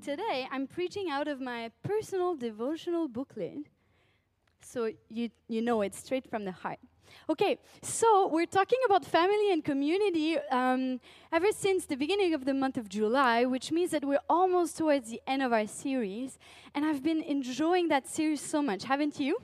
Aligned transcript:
today 0.00 0.48
I'm 0.50 0.66
preaching 0.66 1.10
out 1.10 1.28
of 1.28 1.40
my 1.40 1.70
personal 1.82 2.34
devotional 2.34 3.08
booklet. 3.08 3.66
So 4.62 4.90
you, 5.08 5.30
you 5.48 5.62
know 5.62 5.82
it's 5.82 5.98
straight 5.98 6.28
from 6.28 6.44
the 6.44 6.52
heart. 6.52 6.78
Okay, 7.28 7.58
so 7.82 8.28
we're 8.28 8.46
talking 8.46 8.78
about 8.86 9.04
family 9.04 9.52
and 9.52 9.64
community 9.64 10.38
um, 10.50 11.00
ever 11.32 11.48
since 11.52 11.84
the 11.84 11.96
beginning 11.96 12.34
of 12.34 12.44
the 12.44 12.54
month 12.54 12.76
of 12.76 12.88
July, 12.88 13.44
which 13.44 13.72
means 13.72 13.90
that 13.90 14.04
we're 14.04 14.20
almost 14.28 14.78
towards 14.78 15.10
the 15.10 15.20
end 15.26 15.42
of 15.42 15.52
our 15.52 15.66
series. 15.66 16.38
And 16.74 16.84
I've 16.84 17.02
been 17.02 17.22
enjoying 17.22 17.88
that 17.88 18.06
series 18.06 18.40
so 18.40 18.62
much, 18.62 18.84
haven't 18.84 19.18
you? 19.18 19.38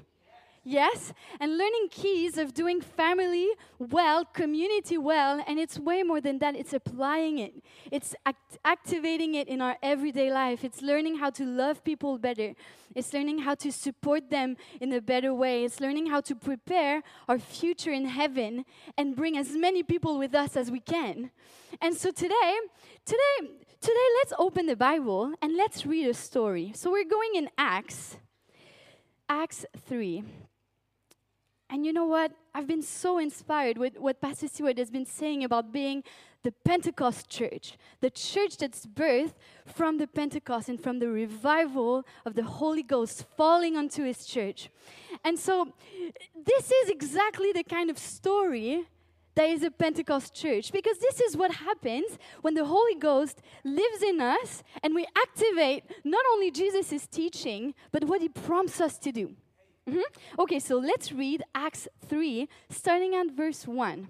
Yes, 0.68 1.12
and 1.38 1.56
learning 1.56 1.86
keys 1.92 2.36
of 2.36 2.52
doing 2.52 2.80
family 2.80 3.50
well, 3.78 4.24
community 4.24 4.98
well, 4.98 5.40
and 5.46 5.60
it's 5.60 5.78
way 5.78 6.02
more 6.02 6.20
than 6.20 6.40
that. 6.40 6.56
It's 6.56 6.72
applying 6.72 7.38
it, 7.38 7.54
it's 7.92 8.16
act- 8.26 8.58
activating 8.64 9.36
it 9.36 9.46
in 9.46 9.60
our 9.60 9.76
everyday 9.80 10.32
life. 10.32 10.64
It's 10.64 10.82
learning 10.82 11.18
how 11.18 11.30
to 11.30 11.44
love 11.44 11.84
people 11.84 12.18
better, 12.18 12.55
it's 12.96 13.14
learning 13.14 13.38
how 13.38 13.55
to 13.55 13.70
support 13.70 14.28
them 14.28 14.56
in 14.80 14.92
a 14.92 15.00
better 15.00 15.32
way, 15.32 15.62
it's 15.62 15.78
learning 15.78 16.06
how 16.06 16.20
to 16.22 16.34
prepare 16.34 17.05
our 17.28 17.38
future 17.38 17.92
in 17.92 18.06
heaven 18.06 18.64
and 18.98 19.14
bring 19.14 19.38
as 19.38 19.52
many 19.52 19.84
people 19.84 20.19
with 20.19 20.34
us 20.34 20.56
as 20.56 20.69
we 20.72 20.80
can. 20.80 21.30
And 21.80 21.94
so 21.94 22.10
today, 22.10 22.58
today, 23.05 23.55
today, 23.80 24.08
let's 24.19 24.33
open 24.36 24.66
the 24.66 24.74
Bible 24.74 25.33
and 25.41 25.56
let's 25.56 25.86
read 25.86 26.08
a 26.08 26.14
story. 26.14 26.72
So 26.74 26.91
we're 26.91 27.08
going 27.08 27.36
in 27.36 27.50
Acts. 27.56 28.16
Acts 29.28 29.64
3. 29.86 30.24
And 31.69 31.84
you 31.84 31.93
know 31.93 32.06
what? 32.06 32.33
I've 32.55 32.66
been 32.66 32.83
so 32.83 33.19
inspired 33.19 33.77
with 33.77 33.98
what 33.98 34.20
Pastor 34.20 34.48
Stewart 34.48 34.79
has 34.79 34.91
been 34.91 35.05
saying 35.05 35.43
about 35.43 35.73
being 35.73 36.05
the 36.45 36.52
Pentecost 36.65 37.29
church, 37.29 37.77
the 38.01 38.11
church 38.11 38.56
that's 38.59 38.87
birthed 38.87 39.34
from 39.66 39.98
the 39.98 40.06
Pentecost 40.06 40.69
and 40.69 40.80
from 40.80 41.01
the 41.01 41.09
revival 41.09 42.06
of 42.25 42.34
the 42.34 42.45
Holy 42.45 42.84
Ghost 42.84 43.27
falling 43.37 43.77
onto 43.77 44.05
his 44.05 44.25
church. 44.25 44.70
And 45.25 45.36
so, 45.36 45.75
this 46.45 46.70
is 46.70 46.89
exactly 46.89 47.50
the 47.53 47.64
kind 47.64 47.91
of 47.91 47.98
story 47.98 48.86
that 49.34 49.51
is 49.51 49.64
a 49.64 49.70
Pentecost 49.70 50.34
church 50.34 50.70
because 50.70 50.98
this 50.98 51.20
is 51.20 51.36
what 51.36 51.51
happens 51.53 52.17
when 52.42 52.55
the 52.55 52.64
Holy 52.64 52.95
Ghost 52.95 53.42
lives 53.64 54.03
in 54.03 54.20
us 54.20 54.62
and 54.84 54.95
we 54.95 55.05
activate 55.17 55.83
not 56.05 56.25
only 56.33 56.53
Jesus' 56.53 57.08
teaching, 57.08 57.75
but 57.91 58.05
what 58.05 58.23
he 58.23 58.28
prompts 58.28 58.80
us 58.80 58.98
to 58.98 59.11
do. 59.11 59.34
Mm-hmm. 59.89 60.41
Okay, 60.41 60.59
so 60.59 60.79
let's 60.79 61.12
read 61.12 61.45
Acts 61.55 61.87
3, 62.09 62.48
starting 62.69 63.15
at 63.15 63.31
verse 63.31 63.69
1. 63.69 64.09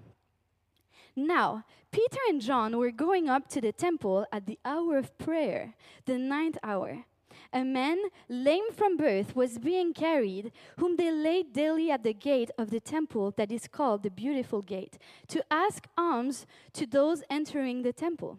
Now, 1.15 1.65
Peter 1.91 2.19
and 2.29 2.41
John 2.41 2.77
were 2.77 2.91
going 2.91 3.29
up 3.29 3.47
to 3.49 3.61
the 3.61 3.71
temple 3.71 4.25
at 4.31 4.45
the 4.45 4.57
hour 4.65 4.97
of 4.97 5.17
prayer, 5.17 5.75
the 6.05 6.17
ninth 6.17 6.57
hour. 6.63 7.05
A 7.53 7.63
man 7.63 7.97
lame 8.27 8.71
from 8.71 8.97
birth 8.97 9.35
was 9.35 9.59
being 9.59 9.93
carried, 9.93 10.51
whom 10.77 10.95
they 10.95 11.11
laid 11.11 11.53
daily 11.53 11.91
at 11.91 12.03
the 12.03 12.13
gate 12.13 12.51
of 12.57 12.71
the 12.71 12.79
temple 12.79 13.31
that 13.37 13.51
is 13.51 13.67
called 13.67 14.03
the 14.03 14.09
Beautiful 14.09 14.61
Gate, 14.61 14.97
to 15.27 15.43
ask 15.49 15.87
alms 15.97 16.45
to 16.73 16.85
those 16.85 17.23
entering 17.29 17.83
the 17.83 17.93
temple. 17.93 18.37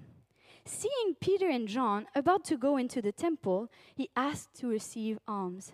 Seeing 0.65 1.15
Peter 1.21 1.49
and 1.49 1.67
John 1.67 2.07
about 2.15 2.45
to 2.47 2.57
go 2.57 2.77
into 2.77 3.01
the 3.01 3.13
temple, 3.13 3.71
he 3.95 4.11
asked 4.15 4.55
to 4.57 4.69
receive 4.69 5.19
alms. 5.27 5.73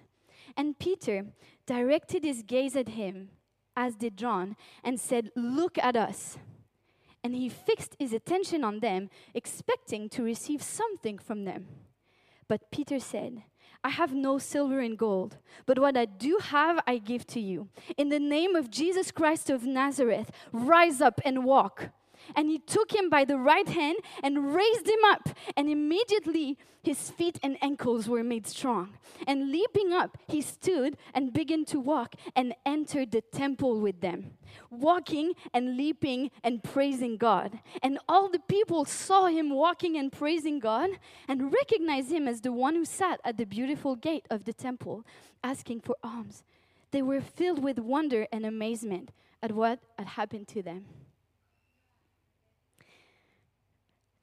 And 0.56 0.78
Peter 0.78 1.26
directed 1.66 2.24
his 2.24 2.42
gaze 2.42 2.76
at 2.76 2.90
him, 2.90 3.30
as 3.76 3.96
did 3.96 4.16
John, 4.16 4.56
and 4.82 5.00
said, 5.00 5.30
Look 5.34 5.78
at 5.78 5.96
us. 5.96 6.38
And 7.22 7.34
he 7.34 7.48
fixed 7.48 7.96
his 7.98 8.12
attention 8.12 8.62
on 8.64 8.80
them, 8.80 9.08
expecting 9.32 10.08
to 10.10 10.22
receive 10.22 10.62
something 10.62 11.18
from 11.18 11.44
them. 11.44 11.66
But 12.48 12.70
Peter 12.70 12.98
said, 12.98 13.44
I 13.82 13.90
have 13.90 14.14
no 14.14 14.38
silver 14.38 14.80
and 14.80 14.96
gold, 14.96 15.38
but 15.66 15.78
what 15.78 15.96
I 15.96 16.06
do 16.06 16.38
have, 16.40 16.80
I 16.86 16.98
give 16.98 17.26
to 17.28 17.40
you. 17.40 17.68
In 17.98 18.08
the 18.08 18.18
name 18.18 18.56
of 18.56 18.70
Jesus 18.70 19.10
Christ 19.10 19.50
of 19.50 19.64
Nazareth, 19.64 20.30
rise 20.52 21.00
up 21.00 21.20
and 21.24 21.44
walk. 21.44 21.90
And 22.34 22.48
he 22.48 22.58
took 22.58 22.94
him 22.94 23.10
by 23.10 23.24
the 23.24 23.38
right 23.38 23.68
hand 23.68 23.98
and 24.22 24.54
raised 24.54 24.88
him 24.88 25.04
up. 25.04 25.28
And 25.56 25.68
immediately 25.68 26.58
his 26.84 27.10
feet 27.10 27.38
and 27.42 27.56
ankles 27.62 28.08
were 28.08 28.22
made 28.22 28.46
strong. 28.46 28.98
And 29.26 29.50
leaping 29.50 29.92
up, 29.92 30.18
he 30.28 30.42
stood 30.42 30.96
and 31.14 31.32
began 31.32 31.64
to 31.66 31.80
walk 31.80 32.14
and 32.36 32.54
entered 32.66 33.10
the 33.10 33.22
temple 33.22 33.80
with 33.80 34.00
them, 34.00 34.32
walking 34.70 35.32
and 35.54 35.76
leaping 35.76 36.30
and 36.42 36.62
praising 36.62 37.16
God. 37.16 37.58
And 37.82 37.98
all 38.08 38.28
the 38.28 38.38
people 38.38 38.84
saw 38.84 39.26
him 39.26 39.50
walking 39.50 39.96
and 39.96 40.12
praising 40.12 40.58
God 40.58 40.90
and 41.26 41.52
recognized 41.52 42.12
him 42.12 42.28
as 42.28 42.42
the 42.42 42.52
one 42.52 42.74
who 42.74 42.84
sat 42.84 43.20
at 43.24 43.38
the 43.38 43.46
beautiful 43.46 43.96
gate 43.96 44.26
of 44.30 44.44
the 44.44 44.52
temple, 44.52 45.06
asking 45.42 45.80
for 45.80 45.96
alms. 46.02 46.42
They 46.90 47.02
were 47.02 47.20
filled 47.20 47.62
with 47.62 47.78
wonder 47.78 48.26
and 48.30 48.44
amazement 48.44 49.10
at 49.42 49.52
what 49.52 49.80
had 49.98 50.08
happened 50.08 50.48
to 50.48 50.62
them. 50.62 50.84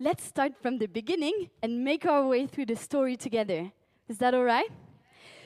Let's 0.01 0.23
start 0.23 0.53
from 0.59 0.79
the 0.79 0.87
beginning 0.87 1.51
and 1.61 1.83
make 1.83 2.07
our 2.07 2.25
way 2.25 2.47
through 2.47 2.65
the 2.65 2.75
story 2.75 3.15
together. 3.15 3.71
Is 4.09 4.17
that 4.17 4.33
all 4.33 4.43
right? 4.43 4.69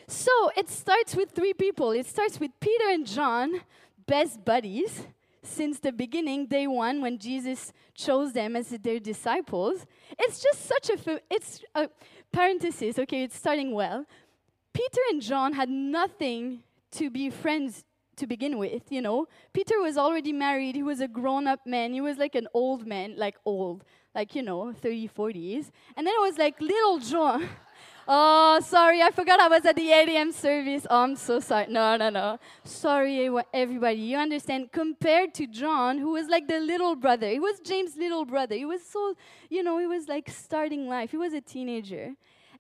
So 0.07 0.31
it 0.55 0.69
starts 0.69 1.13
with 1.13 1.31
three 1.31 1.53
people. 1.53 1.91
It 1.91 2.05
starts 2.05 2.39
with 2.39 2.51
Peter 2.61 2.89
and 2.89 3.05
John, 3.05 3.61
best 4.07 4.45
buddies 4.45 5.07
since 5.43 5.79
the 5.79 5.91
beginning, 5.91 6.47
day 6.47 6.67
one, 6.67 7.01
when 7.01 7.17
Jesus 7.17 7.73
chose 7.93 8.31
them 8.31 8.55
as 8.55 8.69
their 8.69 8.99
disciples. 8.99 9.85
It's 10.17 10.41
just 10.41 10.65
such 10.65 10.89
a, 10.89 11.19
it's 11.29 11.61
a 11.75 11.89
parenthesis, 12.31 12.97
okay, 12.97 13.23
it's 13.23 13.35
starting 13.35 13.73
well. 13.73 14.05
Peter 14.73 15.01
and 15.09 15.21
John 15.21 15.51
had 15.53 15.69
nothing 15.69 16.63
to 16.91 17.09
be 17.09 17.29
friends 17.29 17.83
to 18.15 18.25
begin 18.25 18.57
with, 18.57 18.83
you 18.89 19.01
know. 19.01 19.27
Peter 19.51 19.81
was 19.81 19.97
already 19.97 20.31
married, 20.31 20.75
he 20.75 20.83
was 20.83 21.01
a 21.01 21.07
grown 21.07 21.45
up 21.45 21.67
man, 21.67 21.93
he 21.93 22.01
was 22.01 22.17
like 22.17 22.35
an 22.35 22.47
old 22.53 22.87
man, 22.87 23.15
like 23.17 23.35
old, 23.45 23.83
like, 24.15 24.33
you 24.33 24.41
know, 24.41 24.73
30, 24.73 25.09
40s. 25.09 25.71
And 25.95 26.07
then 26.07 26.13
it 26.15 26.21
was 26.21 26.37
like 26.37 26.59
little 26.61 26.99
John. 26.99 27.47
oh, 28.07 28.59
sorry, 28.63 29.01
I 29.01 29.11
forgot 29.11 29.39
I 29.41 29.49
was 29.49 29.65
at 29.65 29.75
the 29.75 29.91
8 29.91 30.09
a.m. 30.09 30.31
service. 30.31 30.87
Oh, 30.89 31.03
I'm 31.03 31.15
so 31.17 31.41
sorry. 31.41 31.67
No, 31.69 31.97
no, 31.97 32.09
no. 32.09 32.39
Sorry, 32.63 33.29
everybody. 33.53 33.97
You 33.97 34.17
understand? 34.17 34.71
Compared 34.71 35.33
to 35.35 35.47
John, 35.47 35.97
who 35.97 36.11
was 36.11 36.29
like 36.29 36.47
the 36.47 36.59
little 36.59 36.95
brother, 36.95 37.29
he 37.29 37.39
was 37.39 37.59
James' 37.59 37.97
little 37.97 38.23
brother. 38.23 38.55
He 38.55 38.65
was 38.65 38.83
so, 38.83 39.15
you 39.49 39.61
know, 39.61 39.77
he 39.77 39.85
was 39.85 40.07
like 40.07 40.29
starting 40.29 40.87
life. 40.87 41.11
He 41.11 41.17
was 41.17 41.33
a 41.33 41.41
teenager. 41.41 42.15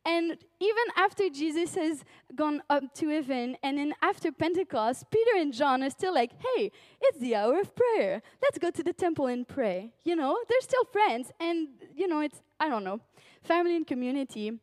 And 0.05 0.37
even 0.59 0.85
after 0.95 1.29
Jesus 1.29 1.73
has 1.75 2.03
gone 2.35 2.61
up 2.69 2.93
to 2.95 3.09
heaven, 3.09 3.57
and 3.63 3.79
then 3.79 3.95
after 4.03 4.31
Pentecost, 4.31 5.05
Peter 5.09 5.31
and 5.37 5.51
John 5.51 5.81
are 5.81 5.89
still 5.89 6.13
like, 6.13 6.31
hey, 6.39 6.71
it's 7.01 7.17
the 7.17 7.35
hour 7.35 7.59
of 7.59 7.75
prayer. 7.75 8.21
Let's 8.41 8.59
go 8.59 8.69
to 8.69 8.83
the 8.83 8.93
temple 8.93 9.25
and 9.25 9.47
pray. 9.47 9.91
You 10.03 10.15
know, 10.15 10.37
they're 10.47 10.61
still 10.61 10.85
friends. 10.85 11.31
And, 11.39 11.69
you 11.95 12.07
know, 12.07 12.19
it's, 12.19 12.41
I 12.59 12.69
don't 12.69 12.83
know, 12.83 12.99
family 13.41 13.75
and 13.75 13.87
community. 13.87 14.59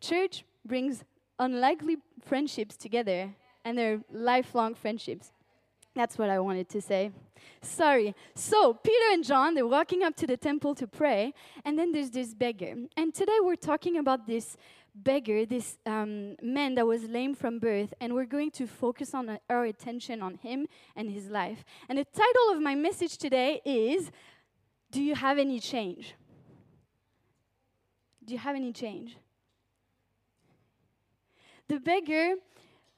Church 0.00 0.44
brings 0.64 1.02
unlikely 1.40 1.96
friendships 2.24 2.76
together, 2.76 3.34
and 3.64 3.76
they're 3.76 4.00
lifelong 4.12 4.74
friendships. 4.74 5.32
That's 5.94 6.16
what 6.16 6.30
I 6.30 6.38
wanted 6.38 6.68
to 6.70 6.80
say. 6.80 7.10
Sorry. 7.62 8.14
So, 8.34 8.74
Peter 8.74 9.12
and 9.12 9.24
John, 9.24 9.54
they're 9.54 9.66
walking 9.66 10.02
up 10.02 10.14
to 10.16 10.26
the 10.26 10.36
temple 10.36 10.74
to 10.76 10.86
pray, 10.86 11.34
and 11.64 11.78
then 11.78 11.90
there's 11.90 12.10
this 12.10 12.32
beggar. 12.32 12.74
And 12.96 13.12
today 13.12 13.38
we're 13.42 13.56
talking 13.56 13.98
about 13.98 14.26
this 14.26 14.56
beggar, 14.94 15.44
this 15.46 15.78
um, 15.86 16.36
man 16.42 16.74
that 16.76 16.86
was 16.86 17.04
lame 17.04 17.34
from 17.34 17.58
birth, 17.58 17.92
and 18.00 18.14
we're 18.14 18.24
going 18.26 18.52
to 18.52 18.66
focus 18.66 19.14
on 19.14 19.28
uh, 19.28 19.38
our 19.48 19.64
attention 19.64 20.22
on 20.22 20.34
him 20.34 20.66
and 20.94 21.10
his 21.10 21.28
life. 21.28 21.64
And 21.88 21.98
the 21.98 22.04
title 22.04 22.52
of 22.52 22.60
my 22.60 22.74
message 22.74 23.16
today 23.18 23.60
is 23.64 24.10
Do 24.92 25.02
you 25.02 25.16
have 25.16 25.38
any 25.38 25.58
change? 25.58 26.14
Do 28.24 28.32
you 28.32 28.38
have 28.38 28.54
any 28.54 28.72
change? 28.72 29.16
The 31.66 31.80
beggar. 31.80 32.34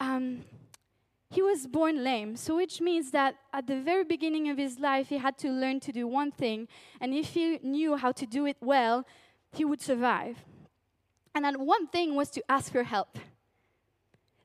Um, 0.00 0.42
he 1.32 1.40
was 1.40 1.66
born 1.66 2.04
lame, 2.04 2.36
so 2.36 2.56
which 2.56 2.82
means 2.82 3.10
that 3.12 3.36
at 3.54 3.66
the 3.66 3.80
very 3.80 4.04
beginning 4.04 4.50
of 4.50 4.58
his 4.58 4.78
life, 4.78 5.08
he 5.08 5.16
had 5.16 5.38
to 5.38 5.48
learn 5.48 5.80
to 5.80 5.90
do 5.90 6.06
one 6.06 6.30
thing, 6.30 6.68
and 7.00 7.14
if 7.14 7.28
he 7.30 7.58
knew 7.62 7.96
how 7.96 8.12
to 8.12 8.26
do 8.26 8.44
it 8.44 8.58
well, 8.60 9.06
he 9.50 9.64
would 9.64 9.80
survive. 9.80 10.44
And 11.34 11.46
that 11.46 11.58
one 11.58 11.86
thing 11.86 12.14
was 12.14 12.28
to 12.32 12.42
ask 12.50 12.70
for 12.70 12.82
help. 12.82 13.18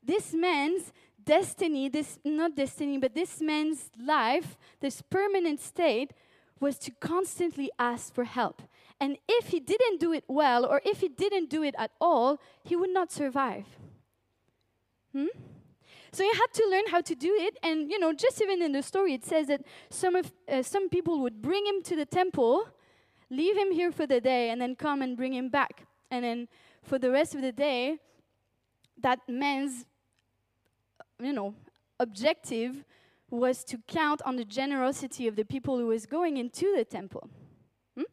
This 0.01 0.33
man's 0.33 0.93
destiny, 1.21 1.89
this 1.89 2.19
not 2.23 2.55
destiny, 2.55 2.97
but 2.97 3.13
this 3.13 3.41
man's 3.41 3.91
life, 4.01 4.57
this 4.79 5.01
permanent 5.01 5.59
state, 5.59 6.13
was 6.61 6.77
to 6.79 6.91
constantly 7.01 7.69
ask 7.77 8.13
for 8.13 8.23
help. 8.23 8.61
And 8.97 9.17
if 9.27 9.49
he 9.49 9.59
didn't 9.59 9.99
do 9.99 10.13
it 10.13 10.23
well, 10.29 10.65
or 10.65 10.81
if 10.85 11.01
he 11.01 11.09
didn't 11.09 11.49
do 11.49 11.63
it 11.63 11.75
at 11.77 11.91
all, 11.99 12.39
he 12.63 12.77
would 12.77 12.93
not 12.93 13.11
survive. 13.11 13.65
Hmm? 15.11 15.27
So 16.17 16.23
he 16.23 16.29
had 16.29 16.51
to 16.53 16.67
learn 16.71 16.87
how 16.89 17.01
to 17.01 17.13
do 17.13 17.31
it. 17.31 17.59
And, 17.61 17.91
you 17.91 17.99
know, 17.99 18.11
just 18.11 18.41
even 18.41 18.63
in 18.63 18.71
the 18.71 18.81
story, 18.81 19.13
it 19.13 19.23
says 19.23 19.45
that 19.49 19.61
some, 19.91 20.15
of, 20.15 20.33
uh, 20.51 20.63
some 20.63 20.89
people 20.89 21.21
would 21.21 21.43
bring 21.43 21.63
him 21.63 21.83
to 21.83 21.95
the 21.95 22.07
temple, 22.07 22.67
leave 23.29 23.55
him 23.55 23.71
here 23.71 23.91
for 23.91 24.07
the 24.07 24.19
day, 24.19 24.49
and 24.49 24.59
then 24.59 24.75
come 24.75 25.03
and 25.03 25.15
bring 25.15 25.33
him 25.35 25.49
back. 25.49 25.85
And 26.09 26.25
then 26.25 26.47
for 26.81 26.97
the 26.97 27.11
rest 27.11 27.35
of 27.35 27.43
the 27.43 27.51
day, 27.51 27.99
that 28.99 29.19
man's, 29.29 29.85
you 31.21 31.33
know, 31.33 31.53
objective 31.99 32.83
was 33.29 33.63
to 33.65 33.77
count 33.87 34.23
on 34.25 34.37
the 34.37 34.45
generosity 34.45 35.27
of 35.27 35.35
the 35.35 35.45
people 35.45 35.77
who 35.77 35.85
was 35.85 36.07
going 36.07 36.37
into 36.37 36.73
the 36.75 36.83
temple. 36.83 37.29
Hmm? 37.95 38.09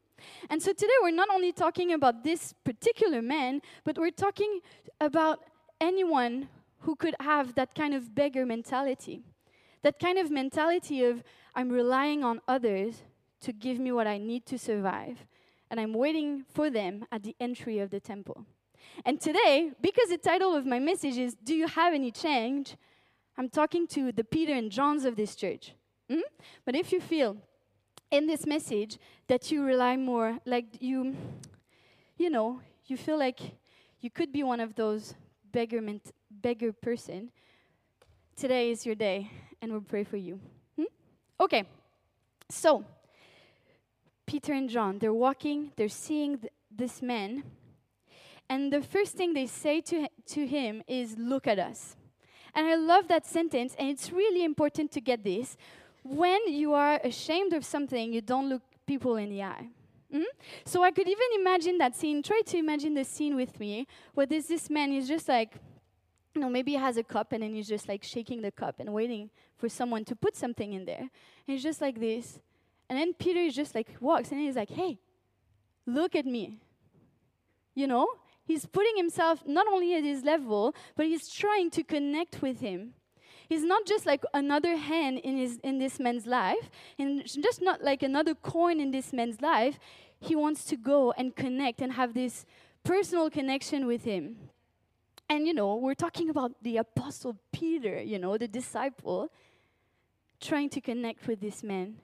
And 0.50 0.62
so 0.62 0.74
today 0.74 0.92
we're 1.00 1.10
not 1.10 1.30
only 1.32 1.52
talking 1.52 1.94
about 1.94 2.22
this 2.22 2.52
particular 2.64 3.22
man, 3.22 3.62
but 3.82 3.96
we're 3.96 4.10
talking 4.10 4.60
about 5.00 5.38
anyone 5.80 6.50
who 6.84 6.94
could 6.96 7.16
have 7.20 7.54
that 7.54 7.74
kind 7.74 7.94
of 7.94 8.14
beggar 8.14 8.46
mentality. 8.46 9.22
That 9.82 9.98
kind 9.98 10.18
of 10.18 10.30
mentality 10.30 11.04
of, 11.04 11.22
I'm 11.54 11.70
relying 11.70 12.24
on 12.24 12.40
others 12.46 13.02
to 13.40 13.52
give 13.52 13.78
me 13.78 13.92
what 13.92 14.06
I 14.06 14.18
need 14.18 14.46
to 14.46 14.58
survive, 14.58 15.26
and 15.70 15.78
I'm 15.80 15.92
waiting 15.92 16.44
for 16.48 16.70
them 16.70 17.04
at 17.12 17.22
the 17.22 17.36
entry 17.40 17.78
of 17.78 17.90
the 17.90 18.00
temple. 18.00 18.46
And 19.04 19.20
today, 19.20 19.72
because 19.80 20.08
the 20.08 20.18
title 20.18 20.54
of 20.54 20.66
my 20.66 20.78
message 20.78 21.18
is 21.18 21.34
Do 21.34 21.54
You 21.54 21.66
Have 21.66 21.94
Any 21.94 22.10
Change? 22.10 22.76
I'm 23.36 23.48
talking 23.48 23.86
to 23.88 24.12
the 24.12 24.24
Peter 24.24 24.54
and 24.54 24.70
Johns 24.70 25.04
of 25.04 25.16
this 25.16 25.34
church. 25.34 25.72
Mm-hmm. 26.10 26.20
But 26.64 26.76
if 26.76 26.92
you 26.92 27.00
feel 27.00 27.36
in 28.10 28.26
this 28.26 28.46
message 28.46 28.98
that 29.26 29.50
you 29.50 29.64
rely 29.64 29.96
more, 29.96 30.38
like 30.44 30.66
you, 30.80 31.16
you 32.16 32.30
know, 32.30 32.60
you 32.86 32.96
feel 32.96 33.18
like 33.18 33.40
you 34.00 34.10
could 34.10 34.32
be 34.32 34.42
one 34.42 34.60
of 34.60 34.74
those 34.74 35.14
beggar, 35.50 35.80
ment- 35.80 36.12
beggar 36.44 36.74
person, 36.74 37.30
today 38.36 38.70
is 38.70 38.84
your 38.84 38.94
day, 38.94 39.30
and 39.62 39.72
we'll 39.72 39.80
pray 39.80 40.04
for 40.04 40.18
you. 40.18 40.38
Hmm? 40.76 40.92
Okay, 41.40 41.64
so 42.50 42.84
Peter 44.26 44.52
and 44.52 44.68
John, 44.68 44.98
they're 44.98 45.14
walking, 45.14 45.72
they're 45.74 45.88
seeing 45.88 46.36
th- 46.36 46.52
this 46.70 47.00
man, 47.00 47.44
and 48.50 48.70
the 48.70 48.82
first 48.82 49.14
thing 49.14 49.32
they 49.32 49.46
say 49.46 49.80
to, 49.80 50.06
to 50.26 50.46
him 50.46 50.82
is, 50.86 51.16
Look 51.16 51.46
at 51.46 51.58
us. 51.58 51.96
And 52.54 52.66
I 52.66 52.74
love 52.74 53.08
that 53.08 53.24
sentence, 53.24 53.74
and 53.78 53.88
it's 53.88 54.12
really 54.12 54.44
important 54.44 54.92
to 54.92 55.00
get 55.00 55.24
this. 55.24 55.56
When 56.02 56.40
you 56.46 56.74
are 56.74 57.00
ashamed 57.02 57.54
of 57.54 57.64
something, 57.64 58.12
you 58.12 58.20
don't 58.20 58.50
look 58.50 58.62
people 58.86 59.16
in 59.16 59.30
the 59.30 59.42
eye. 59.44 59.68
Mm-hmm. 60.12 60.24
So 60.66 60.82
I 60.82 60.90
could 60.90 61.08
even 61.08 61.30
imagine 61.40 61.78
that 61.78 61.96
scene. 61.96 62.22
Try 62.22 62.42
to 62.44 62.58
imagine 62.58 62.92
the 62.92 63.04
scene 63.04 63.34
with 63.34 63.58
me 63.58 63.86
where 64.12 64.26
there's 64.26 64.46
this 64.46 64.68
man, 64.68 64.92
he's 64.92 65.08
just 65.08 65.26
like, 65.26 65.54
you 66.34 66.40
know, 66.40 66.48
maybe 66.48 66.72
he 66.72 66.76
has 66.76 66.96
a 66.96 67.02
cup 67.02 67.32
and 67.32 67.42
then 67.42 67.54
he's 67.54 67.68
just 67.68 67.88
like 67.88 68.02
shaking 68.02 68.42
the 68.42 68.50
cup 68.50 68.80
and 68.80 68.92
waiting 68.92 69.30
for 69.56 69.68
someone 69.68 70.04
to 70.04 70.16
put 70.16 70.36
something 70.36 70.72
in 70.72 70.84
there. 70.84 70.98
And 70.98 71.10
he's 71.46 71.62
just 71.62 71.80
like 71.80 72.00
this. 72.00 72.40
And 72.88 72.98
then 72.98 73.14
Peter 73.14 73.40
is 73.40 73.54
just 73.54 73.74
like 73.74 73.88
walks 74.00 74.30
and 74.30 74.40
he's 74.40 74.56
like, 74.56 74.70
hey, 74.70 74.98
look 75.86 76.14
at 76.14 76.26
me. 76.26 76.58
You 77.74 77.86
know? 77.86 78.08
He's 78.44 78.66
putting 78.66 78.96
himself 78.96 79.46
not 79.46 79.66
only 79.66 79.94
at 79.94 80.04
his 80.04 80.22
level, 80.22 80.74
but 80.96 81.06
he's 81.06 81.28
trying 81.28 81.70
to 81.70 81.82
connect 81.82 82.42
with 82.42 82.60
him. 82.60 82.94
He's 83.48 83.62
not 83.62 83.86
just 83.86 84.04
like 84.04 84.22
another 84.34 84.76
hand 84.76 85.18
in, 85.18 85.36
his, 85.38 85.58
in 85.62 85.78
this 85.78 85.98
man's 86.00 86.26
life, 86.26 86.70
and 86.98 87.24
just 87.24 87.62
not 87.62 87.82
like 87.82 88.02
another 88.02 88.34
coin 88.34 88.80
in 88.80 88.90
this 88.90 89.12
man's 89.12 89.40
life. 89.40 89.78
He 90.20 90.34
wants 90.34 90.64
to 90.66 90.76
go 90.76 91.12
and 91.12 91.34
connect 91.34 91.80
and 91.80 91.92
have 91.92 92.14
this 92.14 92.44
personal 92.84 93.30
connection 93.30 93.86
with 93.86 94.04
him. 94.04 94.36
And 95.28 95.46
you 95.46 95.54
know, 95.54 95.76
we're 95.76 95.94
talking 95.94 96.30
about 96.30 96.52
the 96.62 96.76
apostle 96.78 97.36
Peter, 97.52 98.00
you 98.02 98.18
know, 98.18 98.36
the 98.36 98.48
disciple, 98.48 99.30
trying 100.40 100.68
to 100.70 100.80
connect 100.80 101.26
with 101.26 101.40
this 101.40 101.62
man. 101.62 101.96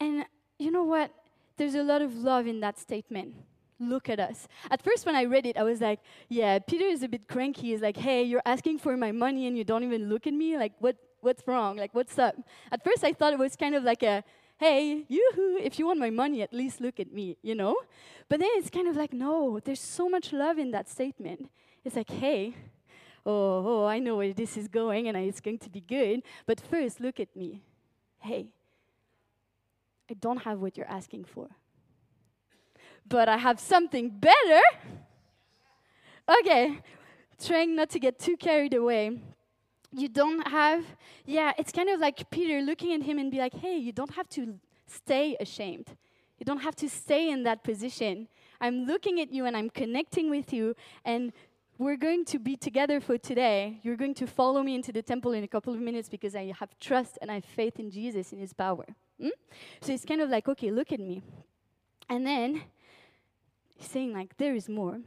And 0.00 0.24
you 0.58 0.70
know 0.70 0.84
what? 0.84 1.12
There's 1.56 1.74
a 1.74 1.82
lot 1.82 2.02
of 2.02 2.16
love 2.16 2.46
in 2.46 2.60
that 2.60 2.78
statement 2.78 3.34
look 3.80 4.08
at 4.08 4.20
us. 4.20 4.46
At 4.70 4.82
first, 4.82 5.06
when 5.06 5.16
I 5.16 5.24
read 5.24 5.46
it, 5.46 5.56
I 5.56 5.62
was 5.62 5.80
like, 5.80 6.00
yeah, 6.28 6.58
Peter 6.58 6.84
is 6.84 7.02
a 7.02 7.08
bit 7.08 7.26
cranky. 7.26 7.68
He's 7.68 7.80
like, 7.80 7.96
hey, 7.96 8.22
you're 8.22 8.42
asking 8.44 8.78
for 8.78 8.96
my 8.96 9.10
money 9.10 9.46
and 9.46 9.56
you 9.56 9.64
don't 9.64 9.82
even 9.82 10.08
look 10.08 10.26
at 10.26 10.34
me? 10.34 10.56
Like, 10.56 10.72
what, 10.78 10.96
what's 11.22 11.42
wrong? 11.46 11.76
Like, 11.76 11.94
what's 11.94 12.18
up? 12.18 12.36
At 12.70 12.84
first, 12.84 13.02
I 13.02 13.12
thought 13.12 13.32
it 13.32 13.38
was 13.38 13.56
kind 13.56 13.74
of 13.74 13.82
like 13.82 14.02
a, 14.02 14.22
hey, 14.58 15.04
yoo-hoo, 15.08 15.58
if 15.62 15.78
you 15.78 15.86
want 15.86 15.98
my 15.98 16.10
money, 16.10 16.42
at 16.42 16.52
least 16.52 16.80
look 16.80 17.00
at 17.00 17.12
me, 17.12 17.38
you 17.42 17.54
know? 17.54 17.74
But 18.28 18.40
then 18.40 18.50
it's 18.54 18.70
kind 18.70 18.86
of 18.86 18.96
like, 18.96 19.12
no, 19.12 19.58
there's 19.64 19.80
so 19.80 20.08
much 20.08 20.32
love 20.32 20.58
in 20.58 20.70
that 20.72 20.88
statement. 20.88 21.50
It's 21.84 21.96
like, 21.96 22.10
hey, 22.10 22.54
oh, 23.24 23.64
oh 23.66 23.86
I 23.86 23.98
know 23.98 24.16
where 24.16 24.32
this 24.32 24.56
is 24.56 24.68
going 24.68 25.08
and 25.08 25.16
it's 25.16 25.40
going 25.40 25.58
to 25.58 25.70
be 25.70 25.80
good, 25.80 26.22
but 26.46 26.60
first, 26.60 27.00
look 27.00 27.20
at 27.20 27.34
me. 27.34 27.62
Hey, 28.18 28.48
I 30.10 30.14
don't 30.14 30.38
have 30.42 30.58
what 30.60 30.76
you're 30.76 30.90
asking 30.90 31.24
for 31.24 31.48
but 33.10 33.28
I 33.28 33.36
have 33.36 33.60
something 33.60 34.08
better. 34.08 34.60
Okay, 36.40 36.78
trying 37.44 37.74
not 37.74 37.90
to 37.90 37.98
get 37.98 38.18
too 38.18 38.36
carried 38.36 38.72
away. 38.72 39.20
You 39.92 40.08
don't 40.08 40.46
have, 40.46 40.84
yeah, 41.26 41.52
it's 41.58 41.72
kind 41.72 41.90
of 41.90 41.98
like 41.98 42.30
Peter 42.30 42.62
looking 42.62 42.94
at 42.94 43.02
him 43.02 43.18
and 43.18 43.30
be 43.30 43.38
like, 43.38 43.54
hey, 43.54 43.76
you 43.76 43.92
don't 43.92 44.14
have 44.14 44.28
to 44.30 44.54
stay 44.86 45.36
ashamed. 45.40 45.88
You 46.38 46.44
don't 46.44 46.60
have 46.60 46.76
to 46.76 46.88
stay 46.88 47.28
in 47.28 47.42
that 47.42 47.64
position. 47.64 48.28
I'm 48.60 48.86
looking 48.86 49.20
at 49.20 49.32
you 49.32 49.44
and 49.46 49.56
I'm 49.56 49.68
connecting 49.68 50.30
with 50.30 50.52
you, 50.52 50.76
and 51.04 51.32
we're 51.80 51.96
going 51.96 52.26
to 52.26 52.38
be 52.38 52.58
together 52.58 53.00
for 53.00 53.16
today. 53.16 53.80
You're 53.82 53.96
going 53.96 54.12
to 54.16 54.26
follow 54.26 54.62
me 54.62 54.74
into 54.74 54.92
the 54.92 55.00
temple 55.00 55.32
in 55.32 55.42
a 55.44 55.48
couple 55.48 55.72
of 55.72 55.80
minutes 55.80 56.10
because 56.10 56.36
I 56.36 56.52
have 56.60 56.78
trust 56.78 57.18
and 57.22 57.30
I 57.30 57.36
have 57.36 57.44
faith 57.46 57.80
in 57.80 57.90
Jesus, 57.90 58.34
in 58.34 58.38
his 58.38 58.52
power. 58.52 58.84
Mm? 59.18 59.30
So 59.80 59.90
it's 59.94 60.04
kind 60.04 60.20
of 60.20 60.28
like, 60.28 60.46
okay, 60.46 60.70
look 60.70 60.92
at 60.92 61.00
me. 61.00 61.22
And 62.10 62.26
then 62.26 62.64
saying 63.80 64.12
like 64.12 64.36
there 64.36 64.54
is 64.54 64.68
more. 64.68 65.00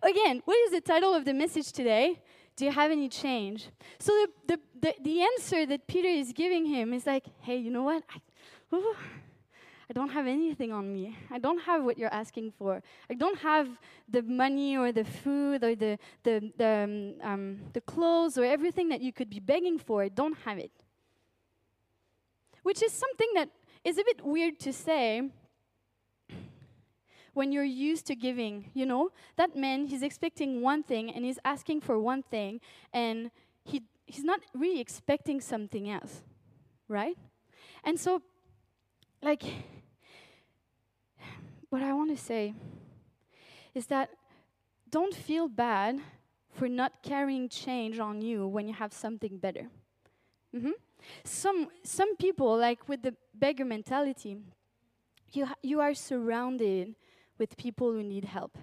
Again, 0.00 0.42
what 0.44 0.56
is 0.66 0.70
the 0.70 0.80
title 0.80 1.12
of 1.12 1.24
the 1.24 1.34
message 1.34 1.72
today? 1.72 2.20
Do 2.54 2.66
you 2.66 2.70
have 2.70 2.92
any 2.92 3.08
change? 3.08 3.70
So 3.98 4.12
the, 4.12 4.28
the, 4.46 4.60
the, 4.80 4.94
the 5.02 5.22
answer 5.22 5.66
that 5.66 5.88
Peter 5.88 6.08
is 6.08 6.32
giving 6.32 6.66
him 6.66 6.94
is 6.94 7.04
like, 7.04 7.24
hey, 7.40 7.56
you 7.56 7.72
know 7.72 7.82
what? 7.82 8.04
I, 8.08 8.20
I 9.88 9.92
don't 9.92 10.08
have 10.08 10.26
anything 10.26 10.72
on 10.72 10.92
me. 10.92 11.16
I 11.30 11.38
don't 11.38 11.60
have 11.60 11.84
what 11.84 11.96
you're 11.96 12.12
asking 12.12 12.52
for. 12.58 12.82
I 13.08 13.14
don't 13.14 13.38
have 13.38 13.68
the 14.08 14.22
money 14.22 14.76
or 14.76 14.90
the 14.90 15.04
food 15.04 15.62
or 15.62 15.76
the, 15.76 15.98
the, 16.24 16.52
the, 16.56 17.14
um, 17.22 17.30
um, 17.32 17.58
the 17.72 17.80
clothes 17.80 18.36
or 18.36 18.44
everything 18.44 18.88
that 18.88 19.00
you 19.00 19.12
could 19.12 19.30
be 19.30 19.38
begging 19.38 19.78
for. 19.78 20.02
I 20.02 20.08
don't 20.08 20.36
have 20.44 20.58
it. 20.58 20.72
Which 22.64 22.82
is 22.82 22.92
something 22.92 23.28
that 23.34 23.48
is 23.84 23.96
a 23.96 24.02
bit 24.04 24.24
weird 24.24 24.58
to 24.60 24.72
say 24.72 25.30
when 27.32 27.52
you're 27.52 27.62
used 27.62 28.06
to 28.06 28.16
giving, 28.16 28.70
you 28.74 28.86
know? 28.86 29.10
That 29.36 29.54
man, 29.54 29.86
he's 29.86 30.02
expecting 30.02 30.62
one 30.62 30.82
thing 30.82 31.12
and 31.12 31.24
he's 31.24 31.38
asking 31.44 31.82
for 31.82 32.00
one 32.00 32.24
thing 32.24 32.60
and 32.92 33.30
he, 33.62 33.82
he's 34.06 34.24
not 34.24 34.40
really 34.52 34.80
expecting 34.80 35.40
something 35.40 35.88
else, 35.88 36.22
right? 36.88 37.16
And 37.84 38.00
so, 38.00 38.22
like, 39.22 39.44
say 42.16 42.54
is 43.74 43.86
that 43.86 44.10
don't 44.90 45.14
feel 45.14 45.48
bad 45.48 46.00
for 46.50 46.68
not 46.68 47.02
carrying 47.02 47.48
change 47.48 47.98
on 47.98 48.22
you 48.22 48.46
when 48.46 48.66
you 48.66 48.74
have 48.74 48.92
something 48.92 49.36
better. 49.36 49.68
Mm-hmm. 50.54 50.70
Some, 51.24 51.68
some 51.82 52.16
people, 52.16 52.56
like 52.56 52.88
with 52.88 53.02
the 53.02 53.14
beggar 53.34 53.64
mentality, 53.64 54.38
you, 55.32 55.46
you 55.62 55.80
are 55.80 55.94
surrounded 55.94 56.94
with 57.38 57.56
people 57.56 57.92
who 57.92 58.02
need 58.02 58.24
help. 58.24 58.56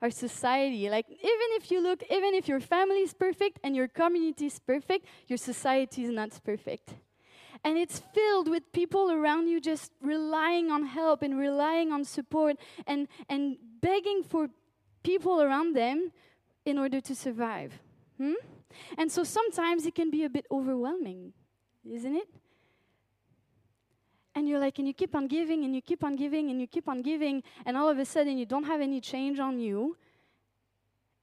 Our 0.00 0.10
society, 0.10 0.88
like, 0.88 1.06
even 1.08 1.48
if 1.58 1.70
you 1.70 1.80
look, 1.80 2.02
even 2.10 2.34
if 2.34 2.48
your 2.48 2.60
family 2.60 3.00
is 3.00 3.14
perfect 3.14 3.58
and 3.62 3.74
your 3.76 3.88
community 3.88 4.46
is 4.46 4.58
perfect, 4.58 5.06
your 5.28 5.38
society 5.38 6.04
is 6.04 6.10
not 6.10 6.30
perfect. 6.44 6.94
And 7.64 7.78
it's 7.78 8.02
filled 8.14 8.48
with 8.48 8.70
people 8.72 9.10
around 9.10 9.48
you 9.48 9.60
just 9.60 9.90
relying 10.02 10.70
on 10.70 10.84
help 10.84 11.22
and 11.22 11.38
relying 11.38 11.92
on 11.92 12.04
support 12.04 12.56
and, 12.86 13.08
and 13.28 13.56
begging 13.80 14.22
for 14.22 14.50
people 15.02 15.40
around 15.40 15.74
them 15.74 16.12
in 16.66 16.78
order 16.78 17.00
to 17.00 17.14
survive. 17.14 17.72
Hmm? 18.18 18.34
And 18.98 19.10
so 19.10 19.24
sometimes 19.24 19.86
it 19.86 19.94
can 19.94 20.10
be 20.10 20.24
a 20.24 20.30
bit 20.30 20.46
overwhelming, 20.50 21.32
isn't 21.84 22.16
it? 22.16 22.28
and 24.34 24.48
you're 24.48 24.58
like, 24.58 24.78
and 24.78 24.88
you 24.88 24.94
keep 24.94 25.14
on 25.14 25.26
giving, 25.26 25.64
and 25.64 25.74
you 25.74 25.80
keep 25.80 26.02
on 26.02 26.16
giving, 26.16 26.50
and 26.50 26.60
you 26.60 26.66
keep 26.66 26.88
on 26.88 27.02
giving, 27.02 27.42
and 27.64 27.76
all 27.76 27.88
of 27.88 27.98
a 27.98 28.04
sudden 28.04 28.36
you 28.36 28.46
don't 28.46 28.64
have 28.64 28.80
any 28.80 29.00
change 29.00 29.38
on 29.38 29.58
you. 29.58 29.96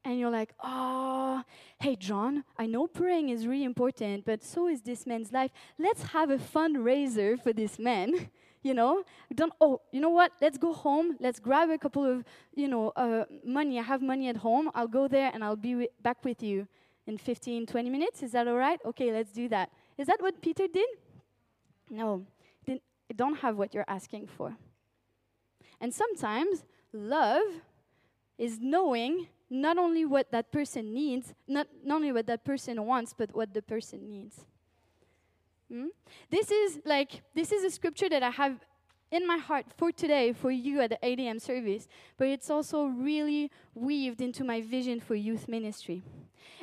And 0.04 0.20
you're 0.20 0.32
like, 0.32 0.54
oh, 0.64 1.44
hey, 1.80 1.96
John, 1.96 2.44
I 2.58 2.66
know 2.66 2.88
praying 2.88 3.30
is 3.30 3.46
really 3.46 3.64
important, 3.64 4.26
but 4.26 4.44
so 4.44 4.68
is 4.68 4.82
this 4.82 5.06
man's 5.06 5.32
life. 5.32 5.52
Let's 5.78 6.04
have 6.04 6.32
a 6.32 6.38
fundraiser 6.38 7.42
for 7.42 7.54
this 7.54 7.78
man. 7.78 8.30
you 8.64 8.74
know, 8.74 9.04
don't, 9.34 9.54
oh, 9.62 9.82
you 9.92 10.02
know 10.02 10.10
what? 10.10 10.32
Let's 10.42 10.58
go 10.58 10.74
home. 10.74 11.18
Let's 11.20 11.40
grab 11.40 11.70
a 11.70 11.78
couple 11.78 12.04
of, 12.04 12.24
you 12.56 12.68
know, 12.68 12.90
uh, 12.96 13.26
money. 13.46 13.80
I 13.80 13.84
have 13.84 14.02
money 14.02 14.28
at 14.30 14.38
home. 14.38 14.72
I'll 14.74 14.88
go 14.88 15.08
there 15.08 15.30
and 15.34 15.44
I'll 15.44 15.56
be 15.56 15.72
wi- 15.72 15.90
back 16.02 16.26
with 16.26 16.42
you 16.42 16.68
in 17.06 17.18
15, 17.18 17.68
20 17.68 17.90
minutes. 17.90 18.24
Is 18.24 18.32
that 18.32 18.48
all 18.48 18.58
right? 18.58 18.80
Okay, 18.86 19.12
let's 19.12 19.32
do 19.32 19.48
that. 19.50 19.72
Is 19.98 20.08
that 20.08 20.22
what 20.22 20.42
Peter 20.42 20.68
did? 20.68 20.90
No 21.90 22.26
you 23.12 23.18
don't 23.18 23.40
have 23.40 23.58
what 23.58 23.74
you're 23.74 23.90
asking 23.90 24.26
for. 24.26 24.56
And 25.82 25.94
sometimes 25.94 26.64
love 26.94 27.44
is 28.38 28.58
knowing 28.62 29.28
not 29.52 29.78
only 29.78 30.06
what 30.06 30.32
that 30.32 30.50
person 30.50 30.94
needs, 30.94 31.34
not, 31.46 31.68
not 31.84 31.96
only 31.96 32.14
what 32.14 32.26
that 32.26 32.46
person 32.46 32.84
wants, 32.86 33.14
but 33.14 33.36
what 33.36 33.54
the 33.54 33.62
person 33.62 34.08
needs. 34.08 34.46
Hmm? 35.70 35.88
This 36.30 36.50
is 36.50 36.80
like 36.86 37.22
this 37.36 37.52
is 37.52 37.64
a 37.64 37.70
scripture 37.70 38.08
that 38.10 38.24
I 38.24 38.30
have 38.30 38.60
in 39.12 39.28
my 39.28 39.38
heart 39.38 39.66
for 39.78 39.92
today 39.92 40.32
for 40.32 40.52
you 40.52 40.80
at 40.80 40.92
the 40.92 41.00
8 41.04 41.20
a.m. 41.20 41.38
service, 41.38 41.90
but 42.18 42.28
it's 42.28 42.50
also 42.50 42.86
really 42.86 43.52
weaved 43.76 44.22
into 44.22 44.46
my 44.46 44.62
vision 44.62 45.02
for 45.02 45.16
youth 45.16 45.50
ministry. 45.50 46.02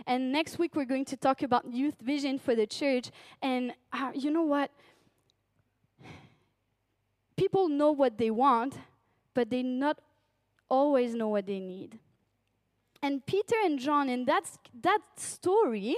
And 0.07 0.33
next 0.33 0.59
week 0.59 0.75
we're 0.75 0.87
going 0.87 1.05
to 1.07 1.17
talk 1.17 1.43
about 1.43 1.71
youth 1.71 1.97
vision 2.01 2.39
for 2.39 2.55
the 2.55 2.67
church. 2.67 3.11
And 3.43 3.75
uh, 3.93 4.13
you 4.15 4.31
know 4.31 4.43
what? 4.43 4.71
People 7.37 7.69
know 7.69 7.93
what 7.93 8.17
they 8.17 8.31
want, 8.31 8.79
but 9.35 9.51
they 9.51 9.63
not 9.63 9.99
always 10.71 11.15
know 11.15 11.29
what 11.29 11.47
they 11.47 11.61
need. 11.61 11.99
And 13.03 13.25
Peter 13.25 13.57
and 13.65 13.79
John 13.79 14.09
in 14.09 14.25
that, 14.25 14.45
that 14.83 15.01
story, 15.17 15.97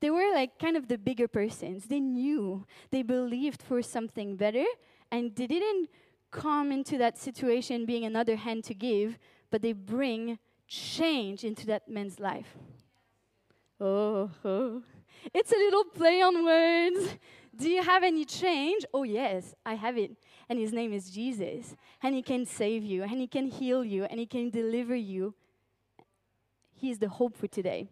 they 0.00 0.10
were 0.10 0.32
like 0.32 0.58
kind 0.58 0.76
of 0.76 0.88
the 0.88 0.96
bigger 0.96 1.26
persons. 1.26 1.86
They 1.86 2.00
knew, 2.00 2.64
they 2.90 3.02
believed 3.02 3.62
for 3.62 3.82
something 3.82 4.36
better, 4.36 4.64
and 5.10 5.34
they 5.34 5.46
didn't 5.46 5.88
come 6.30 6.70
into 6.70 6.98
that 6.98 7.18
situation 7.18 7.86
being 7.86 8.04
another 8.04 8.36
hand 8.36 8.64
to 8.64 8.74
give, 8.74 9.18
but 9.50 9.62
they 9.62 9.72
bring 9.72 10.38
change 10.66 11.42
into 11.44 11.66
that 11.66 11.88
man's 11.88 12.20
life. 12.20 12.56
Oh, 13.80 14.30
oh, 14.44 14.82
it's 15.32 15.52
a 15.52 15.56
little 15.56 15.84
play 15.84 16.20
on 16.20 16.44
words. 16.44 17.16
Do 17.56 17.68
you 17.68 17.82
have 17.82 18.04
any 18.04 18.24
change? 18.24 18.84
Oh, 18.94 19.02
yes, 19.02 19.54
I 19.66 19.74
have 19.74 19.98
it. 19.98 20.12
And 20.48 20.58
his 20.58 20.72
name 20.72 20.92
is 20.92 21.10
Jesus. 21.10 21.74
And 22.02 22.14
he 22.14 22.22
can 22.22 22.46
save 22.46 22.84
you, 22.84 23.02
and 23.02 23.18
he 23.18 23.26
can 23.26 23.46
heal 23.46 23.84
you, 23.84 24.04
and 24.04 24.20
he 24.20 24.26
can 24.26 24.50
deliver 24.50 24.94
you. 24.94 25.34
He 26.80 26.90
is 26.90 26.98
the 26.98 27.08
hope 27.08 27.36
for 27.36 27.48
today. 27.48 27.88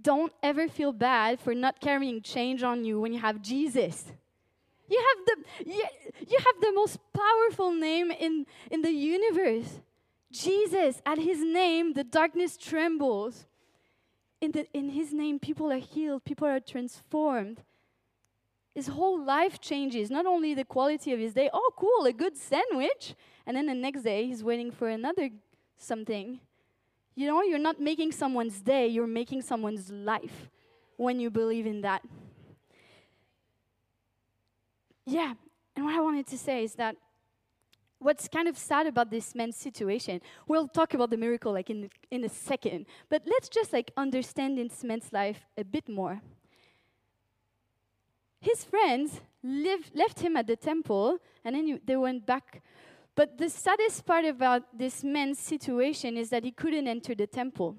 Don't 0.00 0.32
ever 0.42 0.68
feel 0.68 0.92
bad 0.92 1.38
for 1.38 1.54
not 1.54 1.80
carrying 1.80 2.22
change 2.22 2.62
on 2.62 2.84
you 2.84 3.00
when 3.00 3.12
you 3.12 3.20
have 3.20 3.42
Jesus. 3.42 4.06
You 4.88 5.04
have 5.08 5.26
the, 5.26 5.70
you, 5.70 5.84
you 6.26 6.38
have 6.38 6.60
the 6.62 6.72
most 6.72 6.98
powerful 7.12 7.72
name 7.72 8.10
in, 8.10 8.46
in 8.70 8.80
the 8.80 8.92
universe. 8.92 9.80
Jesus, 10.32 11.02
at 11.04 11.18
his 11.18 11.40
name, 11.40 11.92
the 11.92 12.04
darkness 12.04 12.56
trembles. 12.56 13.46
In, 14.40 14.52
the, 14.52 14.66
in 14.72 14.90
his 14.90 15.12
name, 15.12 15.38
people 15.38 15.70
are 15.70 15.78
healed, 15.78 16.24
people 16.24 16.46
are 16.46 16.60
transformed. 16.60 17.62
His 18.74 18.86
whole 18.86 19.22
life 19.22 19.60
changes, 19.60 20.10
not 20.10 20.24
only 20.24 20.54
the 20.54 20.64
quality 20.64 21.12
of 21.12 21.18
his 21.18 21.34
day, 21.34 21.50
oh, 21.52 21.70
cool, 21.76 22.06
a 22.06 22.12
good 22.12 22.36
sandwich. 22.36 23.14
And 23.46 23.56
then 23.56 23.66
the 23.66 23.74
next 23.74 24.02
day, 24.02 24.26
he's 24.26 24.44
waiting 24.44 24.70
for 24.70 24.88
another 24.88 25.30
something. 25.78 26.40
You 27.14 27.26
know, 27.26 27.42
you're 27.42 27.58
not 27.58 27.80
making 27.80 28.12
someone's 28.12 28.60
day, 28.60 28.86
you're 28.86 29.06
making 29.06 29.42
someone's 29.42 29.90
life 29.90 30.50
when 30.96 31.18
you 31.20 31.30
believe 31.30 31.66
in 31.66 31.80
that. 31.82 32.02
Yeah, 35.06 35.34
and 35.74 35.84
what 35.84 35.94
I 35.94 36.00
wanted 36.00 36.26
to 36.26 36.38
say 36.38 36.64
is 36.64 36.74
that 36.74 36.96
what's 37.98 38.28
kind 38.28 38.46
of 38.46 38.56
sad 38.56 38.86
about 38.86 39.10
this 39.10 39.34
man's 39.34 39.56
situation, 39.56 40.20
we'll 40.46 40.68
talk 40.68 40.94
about 40.94 41.10
the 41.10 41.16
miracle 41.16 41.52
like 41.52 41.70
in, 41.70 41.90
in 42.10 42.24
a 42.24 42.28
second, 42.28 42.86
but 43.08 43.22
let's 43.26 43.48
just 43.48 43.72
like 43.72 43.90
understand 43.96 44.58
this 44.58 44.84
man's 44.84 45.12
life 45.12 45.46
a 45.56 45.64
bit 45.64 45.88
more. 45.88 46.20
His 48.40 48.64
friends 48.64 49.20
live, 49.42 49.90
left 49.94 50.20
him 50.20 50.36
at 50.36 50.46
the 50.46 50.56
temple, 50.56 51.18
and 51.44 51.56
then 51.56 51.66
you, 51.66 51.80
they 51.84 51.96
went 51.96 52.24
back. 52.24 52.62
But 53.18 53.36
the 53.36 53.50
saddest 53.50 54.06
part 54.06 54.24
about 54.24 54.78
this 54.78 55.02
man's 55.02 55.40
situation 55.40 56.16
is 56.16 56.30
that 56.30 56.44
he 56.44 56.52
couldn't 56.52 56.86
enter 56.86 57.16
the 57.16 57.26
temple. 57.26 57.74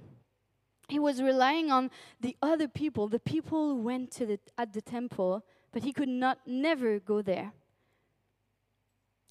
He 0.90 1.00
was 1.00 1.22
relying 1.22 1.72
on 1.72 1.92
the 2.20 2.36
other 2.42 2.68
people, 2.68 3.08
the 3.08 3.22
people 3.22 3.70
who 3.70 3.76
went 3.82 4.12
to 4.18 4.26
the, 4.26 4.40
at 4.58 4.74
the 4.74 4.82
temple, 4.82 5.46
but 5.72 5.84
he 5.84 5.94
could 5.94 6.10
not 6.10 6.40
never 6.46 7.00
go 7.00 7.22
there. 7.22 7.54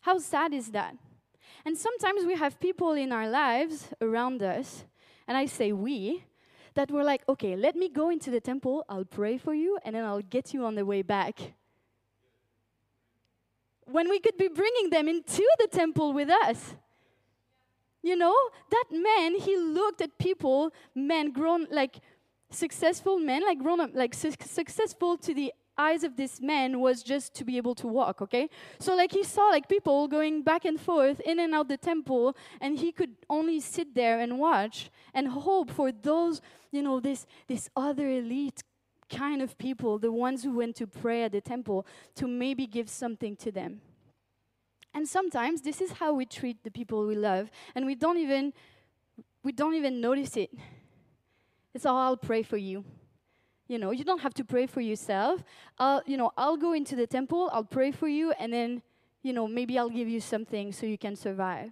How 0.00 0.16
sad 0.16 0.54
is 0.54 0.70
that? 0.70 0.96
And 1.66 1.76
sometimes 1.76 2.24
we 2.24 2.36
have 2.36 2.58
people 2.58 2.92
in 2.92 3.12
our 3.12 3.28
lives 3.28 3.90
around 4.00 4.42
us, 4.42 4.86
and 5.26 5.36
I 5.36 5.44
say 5.44 5.72
we, 5.72 6.24
that 6.72 6.90
we're 6.90 7.04
like, 7.04 7.20
okay, 7.28 7.54
let 7.54 7.76
me 7.76 7.90
go 7.90 8.08
into 8.08 8.30
the 8.30 8.40
temple, 8.40 8.82
I'll 8.88 9.04
pray 9.04 9.36
for 9.36 9.52
you, 9.52 9.78
and 9.84 9.94
then 9.94 10.06
I'll 10.06 10.22
get 10.22 10.54
you 10.54 10.64
on 10.64 10.74
the 10.74 10.86
way 10.86 11.02
back. 11.02 11.52
When 13.90 14.08
we 14.08 14.20
could 14.20 14.36
be 14.36 14.48
bringing 14.48 14.90
them 14.90 15.08
into 15.08 15.46
the 15.58 15.68
temple 15.70 16.12
with 16.12 16.30
us. 16.30 16.74
You 18.02 18.16
know, 18.16 18.36
that 18.70 18.84
man, 18.92 19.34
he 19.40 19.56
looked 19.56 20.00
at 20.00 20.18
people, 20.18 20.72
men 20.94 21.32
grown, 21.32 21.66
like 21.70 22.00
successful 22.50 23.18
men, 23.18 23.42
like 23.42 23.58
grown 23.58 23.80
up, 23.80 23.90
like 23.92 24.14
su- 24.14 24.32
successful 24.40 25.16
to 25.18 25.34
the 25.34 25.52
eyes 25.78 26.02
of 26.02 26.16
this 26.16 26.40
man 26.40 26.80
was 26.80 27.02
just 27.02 27.34
to 27.34 27.44
be 27.44 27.56
able 27.56 27.74
to 27.76 27.86
walk, 27.86 28.20
okay? 28.20 28.50
So 28.80 28.96
like 28.96 29.12
he 29.12 29.22
saw 29.22 29.48
like 29.48 29.68
people 29.68 30.08
going 30.08 30.42
back 30.42 30.64
and 30.64 30.78
forth 30.78 31.20
in 31.20 31.38
and 31.38 31.54
out 31.54 31.68
the 31.68 31.76
temple 31.76 32.36
and 32.60 32.78
he 32.78 32.90
could 32.90 33.14
only 33.30 33.60
sit 33.60 33.94
there 33.94 34.18
and 34.18 34.38
watch 34.38 34.90
and 35.14 35.28
hope 35.28 35.70
for 35.70 35.92
those, 35.92 36.40
you 36.72 36.82
know, 36.82 37.00
this 37.00 37.26
this 37.46 37.70
other 37.76 38.08
elite 38.08 38.62
kind 39.08 39.42
of 39.42 39.58
people, 39.58 39.98
the 39.98 40.12
ones 40.12 40.44
who 40.44 40.56
went 40.56 40.76
to 40.76 40.86
pray 40.86 41.24
at 41.24 41.32
the 41.32 41.40
temple 41.40 41.86
to 42.16 42.26
maybe 42.26 42.66
give 42.66 42.88
something 42.88 43.36
to 43.36 43.50
them. 43.50 43.80
And 44.94 45.08
sometimes 45.08 45.62
this 45.62 45.80
is 45.80 45.92
how 45.92 46.12
we 46.12 46.26
treat 46.26 46.64
the 46.64 46.70
people 46.70 47.06
we 47.06 47.14
love 47.14 47.50
and 47.74 47.86
we 47.86 47.94
don't 47.94 48.18
even 48.18 48.52
we 49.42 49.52
don't 49.52 49.74
even 49.74 50.00
notice 50.00 50.36
it. 50.36 50.50
It's 51.74 51.86
all 51.86 51.96
I'll 51.96 52.16
pray 52.16 52.42
for 52.42 52.56
you. 52.56 52.84
You 53.68 53.78
know, 53.78 53.90
you 53.90 54.02
don't 54.02 54.20
have 54.20 54.34
to 54.34 54.44
pray 54.44 54.66
for 54.66 54.80
yourself. 54.80 55.44
I'll, 55.78 56.02
you 56.06 56.16
know, 56.16 56.32
I'll 56.36 56.56
go 56.56 56.72
into 56.72 56.96
the 56.96 57.06
temple, 57.06 57.50
I'll 57.52 57.64
pray 57.64 57.92
for 57.92 58.08
you, 58.08 58.32
and 58.32 58.52
then, 58.52 58.82
you 59.22 59.32
know, 59.32 59.46
maybe 59.46 59.78
I'll 59.78 59.90
give 59.90 60.08
you 60.08 60.20
something 60.20 60.72
so 60.72 60.86
you 60.86 60.98
can 60.98 61.14
survive. 61.14 61.70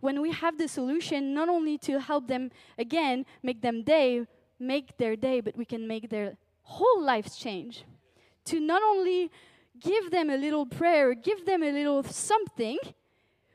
When 0.00 0.20
we 0.20 0.30
have 0.30 0.58
the 0.58 0.68
solution, 0.68 1.34
not 1.34 1.48
only 1.48 1.76
to 1.78 2.00
help 2.00 2.28
them, 2.28 2.50
again, 2.78 3.26
make 3.42 3.62
them 3.62 3.82
day, 3.82 4.26
make 4.62 4.96
their 4.96 5.16
day, 5.16 5.40
but 5.40 5.56
we 5.56 5.64
can 5.64 5.86
make 5.86 6.08
their 6.08 6.36
whole 6.62 7.02
lives 7.02 7.36
change. 7.36 7.84
To 8.46 8.60
not 8.60 8.82
only 8.82 9.30
give 9.80 10.10
them 10.10 10.30
a 10.30 10.36
little 10.36 10.66
prayer, 10.66 11.14
give 11.14 11.44
them 11.44 11.62
a 11.62 11.72
little 11.72 12.02
something, 12.02 12.78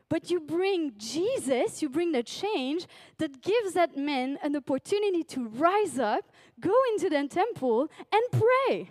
but 0.09 0.29
you 0.29 0.39
bring 0.39 0.93
Jesus, 0.97 1.81
you 1.81 1.89
bring 1.89 2.11
the 2.11 2.23
change 2.23 2.85
that 3.17 3.41
gives 3.41 3.73
that 3.73 3.97
man 3.97 4.37
an 4.41 4.55
opportunity 4.55 5.23
to 5.23 5.47
rise 5.47 5.99
up, 5.99 6.31
go 6.59 6.73
into 6.93 7.09
the 7.09 7.27
temple, 7.27 7.89
and 8.11 8.23
pray. 8.31 8.89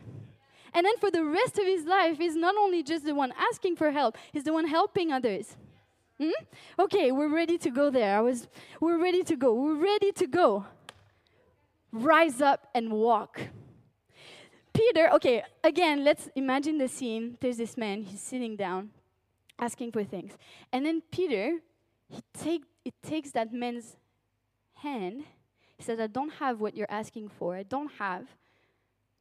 And 0.74 0.84
then 0.84 0.98
for 0.98 1.10
the 1.10 1.24
rest 1.24 1.58
of 1.58 1.64
his 1.64 1.86
life, 1.86 2.18
he's 2.18 2.36
not 2.36 2.54
only 2.54 2.82
just 2.82 3.06
the 3.06 3.14
one 3.14 3.32
asking 3.50 3.76
for 3.76 3.90
help, 3.92 4.18
he's 4.32 4.44
the 4.44 4.52
one 4.52 4.66
helping 4.66 5.10
others. 5.10 5.56
Hmm? 6.18 6.30
Okay, 6.78 7.12
we're 7.12 7.34
ready 7.34 7.56
to 7.58 7.70
go 7.70 7.90
there. 7.90 8.16
I 8.16 8.20
was 8.20 8.48
we're 8.80 8.98
ready 8.98 9.22
to 9.24 9.36
go. 9.36 9.54
We're 9.54 9.82
ready 9.82 10.12
to 10.12 10.26
go. 10.26 10.66
Rise 11.96 12.40
up 12.40 12.68
and 12.74 12.92
walk. 12.92 13.40
Peter, 14.74 15.08
okay, 15.14 15.42
again, 15.64 16.04
let's 16.04 16.28
imagine 16.36 16.76
the 16.76 16.88
scene. 16.88 17.38
There's 17.40 17.56
this 17.56 17.76
man, 17.78 18.02
he's 18.02 18.20
sitting 18.20 18.56
down 18.56 18.90
asking 19.58 19.92
for 19.92 20.04
things. 20.04 20.32
And 20.72 20.84
then 20.84 21.02
Peter, 21.10 21.58
he 22.08 22.20
take, 22.38 22.62
it 22.84 22.94
takes 23.02 23.30
that 23.32 23.52
man's 23.52 23.96
hand. 24.74 25.24
He 25.78 25.82
says, 25.82 25.98
I 25.98 26.06
don't 26.06 26.32
have 26.34 26.60
what 26.60 26.76
you're 26.76 26.90
asking 26.90 27.30
for. 27.38 27.56
I 27.56 27.62
don't 27.62 27.90
have 27.98 28.26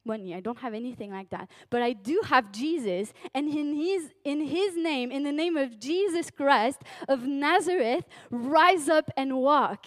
money. 0.04 0.34
I 0.34 0.40
don't 0.40 0.58
have 0.58 0.74
anything 0.74 1.10
like 1.10 1.30
that. 1.30 1.48
But 1.70 1.80
I 1.82 1.94
do 1.94 2.20
have 2.24 2.52
Jesus. 2.52 3.12
And 3.34 3.48
in 3.48 3.74
his, 3.74 4.12
in 4.24 4.42
his 4.42 4.76
name, 4.76 5.10
in 5.10 5.24
the 5.24 5.32
name 5.32 5.56
of 5.56 5.80
Jesus 5.80 6.30
Christ 6.30 6.82
of 7.08 7.26
Nazareth, 7.26 8.04
rise 8.30 8.88
up 8.88 9.10
and 9.16 9.38
walk. 9.38 9.86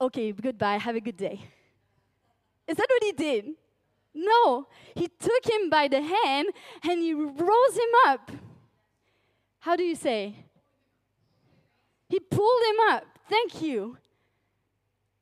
Okay, 0.00 0.32
goodbye. 0.32 0.76
Have 0.76 0.96
a 0.96 1.00
good 1.00 1.16
day. 1.16 1.40
Is 2.72 2.78
that 2.78 2.88
what 2.88 3.04
he 3.04 3.12
did? 3.12 3.50
No. 4.14 4.66
He 4.94 5.06
took 5.06 5.44
him 5.44 5.68
by 5.68 5.88
the 5.88 6.00
hand 6.00 6.48
and 6.82 7.02
he 7.02 7.12
rose 7.12 7.76
him 7.76 7.92
up. 8.06 8.30
How 9.58 9.76
do 9.76 9.82
you 9.82 9.94
say? 9.94 10.34
He 12.08 12.18
pulled 12.18 12.62
him 12.70 12.76
up. 12.92 13.04
Thank 13.28 13.60
you. 13.60 13.98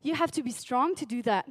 You 0.01 0.15
have 0.15 0.31
to 0.33 0.45
be 0.45 0.53
strong 0.53 0.95
to 0.95 1.05
do 1.05 1.23
that. 1.23 1.47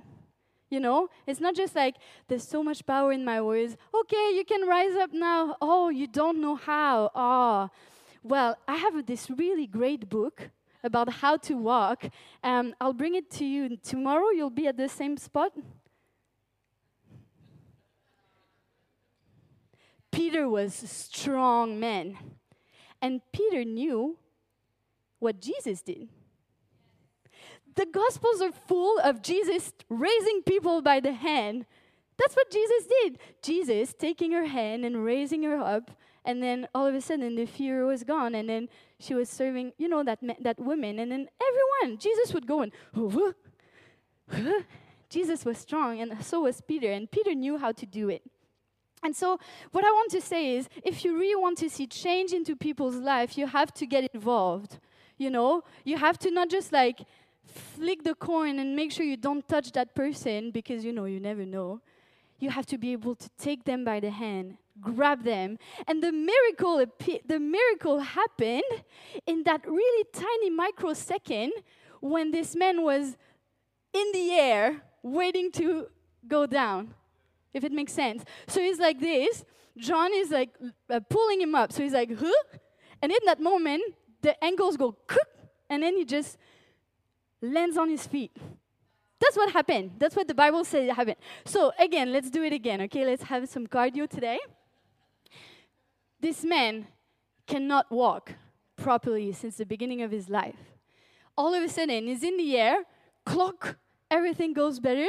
You 0.69 0.79
know, 0.79 1.09
it's 1.27 1.41
not 1.41 1.53
just 1.53 1.75
like 1.75 1.95
there's 2.29 2.47
so 2.47 2.63
much 2.63 2.85
power 2.85 3.11
in 3.11 3.25
my 3.25 3.41
words. 3.41 3.75
Okay, 3.93 4.31
you 4.35 4.45
can 4.45 4.65
rise 4.65 4.95
up 4.95 5.11
now. 5.11 5.57
Oh, 5.61 5.89
you 5.89 6.07
don't 6.07 6.39
know 6.39 6.55
how. 6.55 7.11
Oh, 7.13 7.69
well, 8.23 8.57
I 8.69 8.75
have 8.77 9.05
this 9.05 9.29
really 9.29 9.67
great 9.67 10.07
book 10.09 10.49
about 10.81 11.09
how 11.11 11.35
to 11.37 11.55
walk. 11.55 12.05
Um, 12.41 12.73
I'll 12.79 12.93
bring 12.93 13.15
it 13.15 13.29
to 13.31 13.45
you 13.45 13.75
tomorrow. 13.77 14.29
You'll 14.29 14.49
be 14.49 14.67
at 14.67 14.77
the 14.77 14.87
same 14.87 15.17
spot. 15.17 15.51
Peter 20.11 20.47
was 20.49 20.83
a 20.83 20.87
strong 20.87 21.79
man. 21.79 22.17
And 23.01 23.21
Peter 23.31 23.63
knew 23.63 24.17
what 25.19 25.41
Jesus 25.41 25.81
did. 25.81 26.09
The 27.75 27.85
Gospels 27.85 28.41
are 28.41 28.51
full 28.51 28.99
of 28.99 29.21
Jesus 29.21 29.71
raising 29.89 30.41
people 30.45 30.81
by 30.81 30.99
the 30.99 31.13
hand. 31.13 31.65
That's 32.17 32.35
what 32.35 32.51
Jesus 32.51 32.87
did. 33.01 33.19
Jesus 33.41 33.93
taking 33.93 34.33
her 34.33 34.45
hand 34.45 34.83
and 34.83 35.05
raising 35.05 35.43
her 35.43 35.57
up, 35.57 35.91
and 36.25 36.43
then 36.43 36.67
all 36.75 36.85
of 36.85 36.93
a 36.93 36.99
sudden 36.99 37.35
the 37.35 37.45
fear 37.45 37.85
was 37.85 38.03
gone, 38.03 38.35
and 38.35 38.49
then 38.49 38.67
she 38.99 39.13
was 39.13 39.29
serving, 39.29 39.71
you 39.77 39.87
know, 39.87 40.03
that 40.03 40.19
that 40.41 40.59
woman, 40.59 40.99
and 40.99 41.11
then 41.11 41.29
everyone. 41.41 41.97
Jesus 41.97 42.33
would 42.33 42.45
go 42.45 42.61
and, 42.61 42.73
Jesus 45.09 45.45
was 45.45 45.57
strong, 45.57 46.01
and 46.01 46.23
so 46.23 46.41
was 46.41 46.59
Peter, 46.59 46.91
and 46.91 47.09
Peter 47.09 47.33
knew 47.33 47.57
how 47.57 47.71
to 47.71 47.85
do 47.85 48.09
it. 48.09 48.23
And 49.01 49.15
so, 49.15 49.39
what 49.71 49.85
I 49.85 49.91
want 49.91 50.11
to 50.11 50.21
say 50.21 50.57
is 50.57 50.67
if 50.83 51.05
you 51.05 51.17
really 51.17 51.41
want 51.41 51.57
to 51.59 51.69
see 51.69 51.87
change 51.87 52.33
into 52.33 52.55
people's 52.55 52.95
life, 52.95 53.37
you 53.37 53.47
have 53.47 53.73
to 53.75 53.85
get 53.85 54.09
involved. 54.13 54.79
You 55.17 55.29
know, 55.29 55.63
you 55.83 55.97
have 55.97 56.17
to 56.19 56.31
not 56.31 56.49
just 56.49 56.71
like 56.71 57.01
flick 57.45 58.03
the 58.03 58.15
coin 58.15 58.59
and 58.59 58.75
make 58.75 58.91
sure 58.91 59.05
you 59.05 59.17
don't 59.17 59.47
touch 59.47 59.71
that 59.73 59.95
person 59.95 60.51
because 60.51 60.83
you 60.83 60.91
know, 60.91 61.05
you 61.05 61.19
never 61.19 61.45
know. 61.45 61.81
You 62.39 62.49
have 62.49 62.65
to 62.67 62.77
be 62.77 62.93
able 62.93 63.15
to 63.15 63.29
take 63.37 63.65
them 63.65 63.83
by 63.83 63.99
the 63.99 64.09
hand, 64.09 64.57
grab 64.79 65.23
them. 65.23 65.57
And 65.87 66.01
the 66.01 66.11
miracle, 66.11 66.85
the 67.25 67.39
miracle 67.39 67.99
happened 67.99 68.63
in 69.25 69.43
that 69.43 69.67
really 69.67 70.05
tiny 70.13 70.49
microsecond 70.49 71.51
when 71.99 72.31
this 72.31 72.55
man 72.55 72.83
was 72.83 73.17
in 73.93 74.11
the 74.13 74.31
air 74.31 74.81
waiting 75.03 75.51
to 75.53 75.87
go 76.27 76.45
down 76.45 76.93
if 77.53 77.63
it 77.63 77.71
makes 77.71 77.93
sense. 77.93 78.23
So 78.47 78.61
he's 78.61 78.79
like 78.79 78.99
this. 78.99 79.45
John 79.77 80.11
is 80.13 80.29
like 80.29 80.49
uh, 80.89 80.99
pulling 81.09 81.41
him 81.41 81.55
up. 81.55 81.71
So 81.71 81.83
he's 81.83 81.93
like, 81.93 82.17
huh? 82.17 82.57
And 83.01 83.11
in 83.11 83.19
that 83.25 83.39
moment, 83.39 83.83
the 84.21 84.41
ankles 84.43 84.75
go, 84.77 84.95
and 85.69 85.83
then 85.83 85.95
he 85.95 86.05
just 86.05 86.37
lands 87.41 87.77
on 87.77 87.89
his 87.89 88.05
feet. 88.05 88.35
That's 89.19 89.35
what 89.35 89.51
happened. 89.51 89.91
That's 89.97 90.15
what 90.15 90.27
the 90.27 90.33
Bible 90.33 90.63
says 90.63 90.89
happened. 90.95 91.17
So 91.45 91.71
again, 91.79 92.11
let's 92.11 92.29
do 92.29 92.43
it 92.43 92.53
again, 92.53 92.81
okay? 92.81 93.05
Let's 93.05 93.23
have 93.23 93.47
some 93.49 93.67
cardio 93.67 94.09
today. 94.09 94.39
This 96.21 96.43
man 96.43 96.87
cannot 97.47 97.91
walk 97.91 98.33
properly 98.75 99.31
since 99.31 99.57
the 99.57 99.65
beginning 99.65 100.01
of 100.01 100.11
his 100.11 100.29
life. 100.29 100.55
All 101.37 101.53
of 101.53 101.63
a 101.63 101.69
sudden, 101.69 102.07
he's 102.07 102.23
in 102.23 102.37
the 102.37 102.57
air, 102.57 102.83
clock, 103.25 103.77
everything 104.11 104.53
goes 104.53 104.79
better 104.79 105.07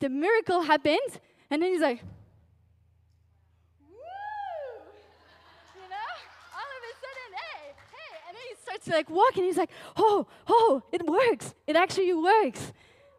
the 0.00 0.08
miracle 0.08 0.62
happens, 0.62 1.18
and 1.50 1.62
then 1.62 1.72
he's 1.72 1.80
like, 1.80 2.00
You 5.74 5.88
know? 5.88 6.10
All 6.54 6.70
of 6.76 6.82
a 6.82 6.94
sudden, 7.02 7.30
hey, 7.32 7.74
hey. 7.92 8.12
And 8.28 8.36
then 8.36 8.42
he 8.48 8.54
starts 8.62 8.84
to 8.86 8.92
like 8.92 9.10
walk, 9.10 9.36
and 9.36 9.44
he's 9.44 9.56
like, 9.56 9.70
oh, 9.96 10.26
oh, 10.46 10.82
it 10.92 11.06
works. 11.06 11.54
It 11.66 11.76
actually 11.76 12.12
works. 12.14 12.72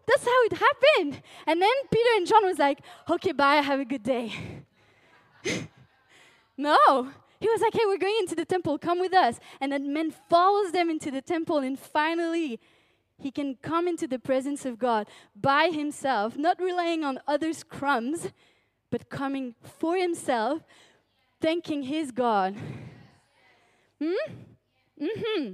That's 0.08 0.24
how 0.24 0.44
it 0.46 0.54
happened. 0.54 1.22
And 1.48 1.62
then 1.62 1.72
Peter 1.92 2.10
and 2.16 2.28
John 2.28 2.46
was 2.46 2.60
like, 2.60 2.80
okay, 3.10 3.32
bye, 3.32 3.56
have 3.56 3.80
a 3.80 3.86
good 3.86 4.04
day. 4.04 4.32
no. 6.58 7.10
He 7.40 7.50
was 7.50 7.62
like, 7.62 7.74
hey, 7.74 7.86
we're 7.86 7.98
going 7.98 8.16
into 8.20 8.36
the 8.36 8.46
temple, 8.46 8.78
come 8.78 9.00
with 9.00 9.14
us. 9.14 9.40
And 9.60 9.72
that 9.72 9.82
man 9.82 10.14
follows 10.30 10.72
them 10.72 10.90
into 10.90 11.12
the 11.12 11.22
temple, 11.22 11.60
and 11.60 11.78
finally, 11.78 12.60
he 13.18 13.32
can 13.32 13.56
come 13.62 13.88
into 13.88 14.08
the 14.08 14.20
presence 14.20 14.66
of 14.66 14.78
God 14.78 15.08
by 15.36 15.70
himself, 15.70 16.38
not 16.38 16.60
relying 16.60 17.04
on 17.04 17.20
others' 17.28 17.64
crumbs, 17.64 18.30
but 18.92 19.10
coming 19.10 19.56
for 19.64 19.96
himself, 19.96 20.62
thanking 21.42 21.84
his 21.84 22.12
God. 22.12 22.56
Hmm? 24.02 24.34
Mm-hmm. 25.02 25.54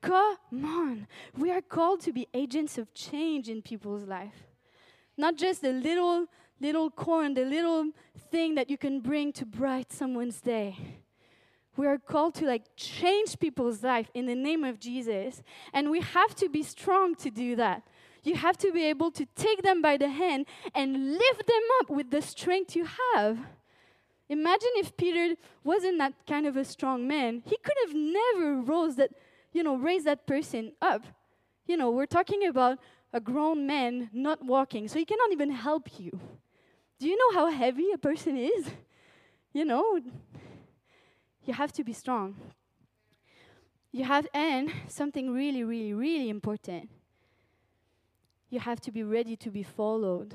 Come 0.00 0.64
on. 0.64 1.06
We 1.36 1.50
are 1.50 1.62
called 1.62 2.00
to 2.02 2.12
be 2.12 2.28
agents 2.34 2.76
of 2.78 2.92
change 2.94 3.48
in 3.48 3.62
people's 3.62 4.04
life. 4.04 4.44
Not 5.16 5.36
just 5.36 5.62
the 5.62 5.72
little 5.72 6.26
little 6.60 6.90
corn, 6.90 7.34
the 7.34 7.44
little 7.44 7.90
thing 8.30 8.54
that 8.54 8.70
you 8.70 8.78
can 8.78 9.00
bring 9.00 9.32
to 9.32 9.44
bright 9.44 9.92
someone's 9.92 10.40
day 10.40 10.76
we 11.76 11.86
are 11.86 11.98
called 11.98 12.34
to 12.36 12.46
like 12.46 12.64
change 12.76 13.38
people's 13.38 13.82
life 13.82 14.10
in 14.14 14.26
the 14.26 14.34
name 14.34 14.64
of 14.64 14.78
Jesus. 14.78 15.42
And 15.72 15.90
we 15.90 16.00
have 16.00 16.34
to 16.36 16.48
be 16.48 16.62
strong 16.62 17.14
to 17.16 17.30
do 17.30 17.56
that. 17.56 17.82
You 18.22 18.36
have 18.36 18.56
to 18.58 18.72
be 18.72 18.84
able 18.84 19.10
to 19.12 19.26
take 19.36 19.62
them 19.62 19.82
by 19.82 19.96
the 19.96 20.08
hand 20.08 20.46
and 20.74 21.12
lift 21.12 21.46
them 21.46 21.62
up 21.80 21.90
with 21.90 22.10
the 22.10 22.22
strength 22.22 22.74
you 22.74 22.86
have. 23.14 23.38
Imagine 24.28 24.70
if 24.76 24.96
Peter 24.96 25.34
wasn't 25.62 25.98
that 25.98 26.14
kind 26.26 26.46
of 26.46 26.56
a 26.56 26.64
strong 26.64 27.06
man. 27.06 27.42
He 27.44 27.58
could 27.62 27.76
have 27.86 27.94
never 27.94 28.62
rose 28.62 28.96
that, 28.96 29.10
you 29.52 29.62
know, 29.62 29.76
raised 29.76 30.06
that 30.06 30.26
person 30.26 30.72
up. 30.80 31.04
You 31.66 31.76
know, 31.76 31.90
we're 31.90 32.06
talking 32.06 32.46
about 32.46 32.78
a 33.12 33.20
grown 33.20 33.66
man 33.66 34.08
not 34.12 34.42
walking, 34.44 34.88
so 34.88 34.98
he 34.98 35.04
cannot 35.04 35.30
even 35.30 35.50
help 35.50 36.00
you. 36.00 36.18
Do 36.98 37.08
you 37.08 37.16
know 37.16 37.38
how 37.38 37.50
heavy 37.50 37.90
a 37.92 37.98
person 37.98 38.36
is? 38.36 38.70
You 39.52 39.64
know, 39.64 40.00
you 41.44 41.54
have 41.54 41.72
to 41.72 41.84
be 41.84 41.92
strong. 41.92 42.36
You 43.92 44.04
have, 44.04 44.26
and 44.34 44.72
something 44.88 45.32
really, 45.32 45.62
really, 45.62 45.94
really 45.94 46.28
important. 46.28 46.88
You 48.50 48.60
have 48.60 48.80
to 48.82 48.90
be 48.90 49.02
ready 49.02 49.36
to 49.36 49.50
be 49.50 49.62
followed. 49.62 50.34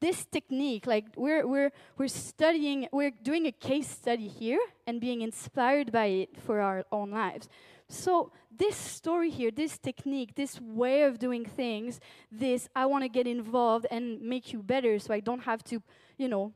This 0.00 0.26
technique, 0.26 0.86
like 0.86 1.06
we're, 1.16 1.46
we're, 1.46 1.70
we're 1.96 2.08
studying, 2.08 2.88
we're 2.92 3.12
doing 3.22 3.46
a 3.46 3.52
case 3.52 3.88
study 3.88 4.28
here 4.28 4.60
and 4.86 5.00
being 5.00 5.22
inspired 5.22 5.90
by 5.90 6.06
it 6.06 6.36
for 6.36 6.60
our 6.60 6.84
own 6.92 7.12
lives. 7.12 7.48
So, 7.88 8.32
this 8.58 8.76
story 8.76 9.30
here, 9.30 9.50
this 9.50 9.78
technique, 9.78 10.34
this 10.34 10.60
way 10.60 11.02
of 11.02 11.18
doing 11.18 11.44
things, 11.44 12.00
this 12.32 12.68
I 12.74 12.86
want 12.86 13.04
to 13.04 13.08
get 13.08 13.26
involved 13.26 13.86
and 13.90 14.20
make 14.20 14.52
you 14.52 14.62
better 14.62 14.98
so 14.98 15.14
I 15.14 15.20
don't 15.20 15.42
have 15.42 15.62
to, 15.64 15.82
you 16.16 16.28
know, 16.28 16.52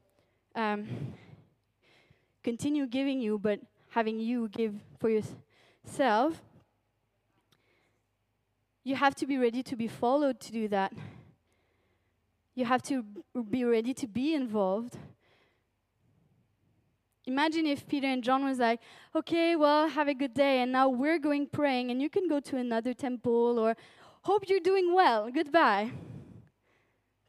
um, 0.56 0.88
continue 2.42 2.86
giving 2.86 3.20
you, 3.20 3.38
but 3.38 3.60
having 3.90 4.20
you 4.20 4.48
give 4.48 4.74
for 4.98 5.10
yourself, 5.10 6.42
you 8.84 8.96
have 8.96 9.14
to 9.16 9.26
be 9.26 9.36
ready 9.36 9.62
to 9.62 9.76
be 9.76 9.86
followed 9.86 10.40
to 10.40 10.52
do 10.52 10.68
that. 10.68 10.92
You 12.54 12.64
have 12.64 12.82
to 12.84 13.04
be 13.48 13.64
ready 13.64 13.94
to 13.94 14.06
be 14.06 14.34
involved. 14.34 14.96
Imagine 17.26 17.66
if 17.66 17.86
Peter 17.86 18.06
and 18.06 18.24
John 18.24 18.44
was 18.44 18.58
like, 18.58 18.80
okay, 19.14 19.54
well, 19.54 19.88
have 19.88 20.08
a 20.08 20.14
good 20.14 20.34
day, 20.34 20.62
and 20.62 20.72
now 20.72 20.88
we're 20.88 21.18
going 21.18 21.46
praying, 21.46 21.90
and 21.90 22.00
you 22.00 22.08
can 22.08 22.26
go 22.28 22.40
to 22.40 22.56
another 22.56 22.94
temple, 22.94 23.58
or 23.58 23.76
hope 24.22 24.48
you're 24.48 24.60
doing 24.60 24.94
well, 24.94 25.30
goodbye. 25.30 25.90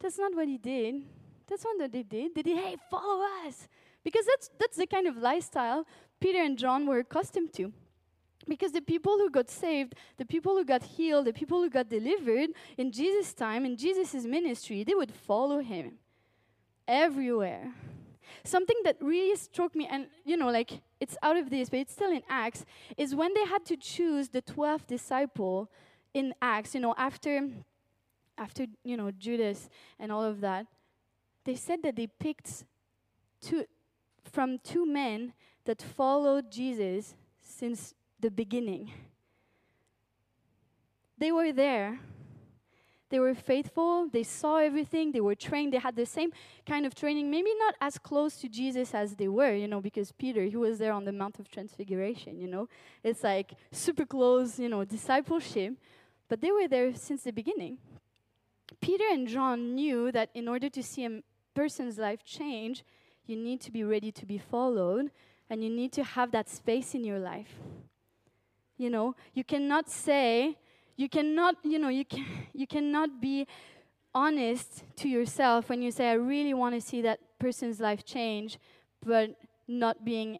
That's 0.00 0.18
not 0.18 0.34
what 0.34 0.48
he 0.48 0.58
did. 0.58 1.02
That's 1.46 1.64
not 1.64 1.78
what 1.78 1.92
they 1.92 2.02
did. 2.02 2.34
Did, 2.34 2.46
hey, 2.46 2.76
follow 2.90 3.24
us. 3.46 3.68
Because 4.04 4.26
that's, 4.26 4.50
that's 4.58 4.76
the 4.76 4.86
kind 4.86 5.06
of 5.06 5.16
lifestyle 5.16 5.86
Peter 6.20 6.42
and 6.42 6.58
John 6.58 6.86
were 6.86 6.98
accustomed 6.98 7.52
to. 7.54 7.72
Because 8.48 8.72
the 8.72 8.80
people 8.80 9.18
who 9.18 9.30
got 9.30 9.48
saved, 9.50 9.94
the 10.16 10.24
people 10.24 10.56
who 10.56 10.64
got 10.64 10.82
healed, 10.82 11.26
the 11.26 11.32
people 11.32 11.62
who 11.62 11.70
got 11.70 11.88
delivered 11.88 12.50
in 12.76 12.90
Jesus' 12.90 13.32
time, 13.32 13.64
in 13.64 13.76
Jesus' 13.76 14.24
ministry, 14.24 14.82
they 14.82 14.94
would 14.94 15.12
follow 15.12 15.60
him 15.60 15.98
everywhere. 16.88 17.72
Something 18.44 18.76
that 18.84 18.96
really 19.00 19.36
struck 19.36 19.76
me, 19.76 19.86
and 19.88 20.06
you 20.24 20.36
know, 20.36 20.50
like 20.50 20.80
it's 21.00 21.16
out 21.22 21.36
of 21.36 21.50
this, 21.50 21.68
but 21.68 21.80
it's 21.80 21.92
still 21.92 22.10
in 22.10 22.22
Acts, 22.28 22.64
is 22.96 23.14
when 23.14 23.32
they 23.34 23.44
had 23.44 23.64
to 23.66 23.76
choose 23.76 24.28
the 24.28 24.42
12th 24.42 24.86
disciple 24.88 25.70
in 26.12 26.34
Acts, 26.42 26.74
you 26.74 26.80
know, 26.80 26.94
after 26.98 27.48
after 28.38 28.66
you 28.82 28.96
know 28.96 29.10
Judas 29.10 29.68
and 29.98 30.10
all 30.10 30.24
of 30.24 30.40
that, 30.40 30.66
they 31.44 31.54
said 31.54 31.82
that 31.82 31.96
they 31.96 32.06
picked 32.06 32.64
two 33.40 33.66
from 34.24 34.58
two 34.58 34.86
men 34.86 35.32
that 35.64 35.80
followed 35.80 36.50
Jesus 36.50 37.14
since 37.40 37.94
the 38.20 38.30
beginning. 38.30 38.90
They 41.18 41.30
were 41.30 41.52
there. 41.52 42.00
They 43.10 43.18
were 43.18 43.34
faithful. 43.34 44.08
They 44.08 44.22
saw 44.22 44.56
everything. 44.56 45.12
They 45.12 45.20
were 45.20 45.34
trained. 45.34 45.74
They 45.74 45.78
had 45.78 45.96
the 45.96 46.06
same 46.06 46.32
kind 46.66 46.86
of 46.86 46.94
training, 46.94 47.30
maybe 47.30 47.50
not 47.58 47.74
as 47.80 47.98
close 47.98 48.36
to 48.38 48.48
Jesus 48.48 48.94
as 48.94 49.14
they 49.16 49.28
were, 49.28 49.54
you 49.54 49.68
know, 49.68 49.82
because 49.82 50.12
Peter, 50.12 50.44
he 50.44 50.56
was 50.56 50.78
there 50.78 50.92
on 50.92 51.04
the 51.04 51.12
Mount 51.12 51.38
of 51.38 51.50
Transfiguration, 51.50 52.40
you 52.40 52.48
know. 52.48 52.68
It's 53.04 53.22
like 53.22 53.52
super 53.70 54.06
close, 54.06 54.58
you 54.58 54.70
know, 54.70 54.82
discipleship. 54.84 55.74
But 56.26 56.40
they 56.40 56.50
were 56.50 56.66
there 56.66 56.94
since 56.94 57.24
the 57.24 57.32
beginning. 57.32 57.76
Peter 58.80 59.04
and 59.12 59.28
John 59.28 59.74
knew 59.74 60.10
that 60.10 60.30
in 60.32 60.48
order 60.48 60.70
to 60.70 60.82
see 60.82 61.04
a 61.04 61.20
person's 61.54 61.98
life 61.98 62.24
change, 62.24 62.82
you 63.26 63.36
need 63.36 63.60
to 63.62 63.70
be 63.70 63.84
ready 63.84 64.12
to 64.12 64.26
be 64.26 64.38
followed 64.38 65.10
and 65.48 65.62
you 65.62 65.70
need 65.70 65.92
to 65.92 66.02
have 66.02 66.30
that 66.32 66.48
space 66.48 66.94
in 66.94 67.04
your 67.04 67.18
life. 67.18 67.54
You 68.78 68.90
know, 68.90 69.14
you 69.34 69.44
cannot 69.44 69.90
say, 69.90 70.56
you 70.96 71.08
cannot, 71.08 71.56
you 71.62 71.78
know, 71.78 71.88
you, 71.88 72.04
can, 72.04 72.24
you 72.52 72.66
cannot 72.66 73.20
be 73.20 73.46
honest 74.14 74.84
to 74.96 75.08
yourself 75.08 75.68
when 75.68 75.82
you 75.82 75.90
say, 75.90 76.08
I 76.10 76.14
really 76.14 76.54
want 76.54 76.74
to 76.74 76.80
see 76.80 77.02
that 77.02 77.20
person's 77.38 77.80
life 77.80 78.04
change, 78.04 78.58
but 79.04 79.36
not 79.68 80.04
being 80.04 80.38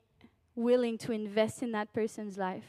willing 0.54 0.98
to 0.98 1.12
invest 1.12 1.62
in 1.62 1.72
that 1.72 1.92
person's 1.92 2.36
life. 2.36 2.64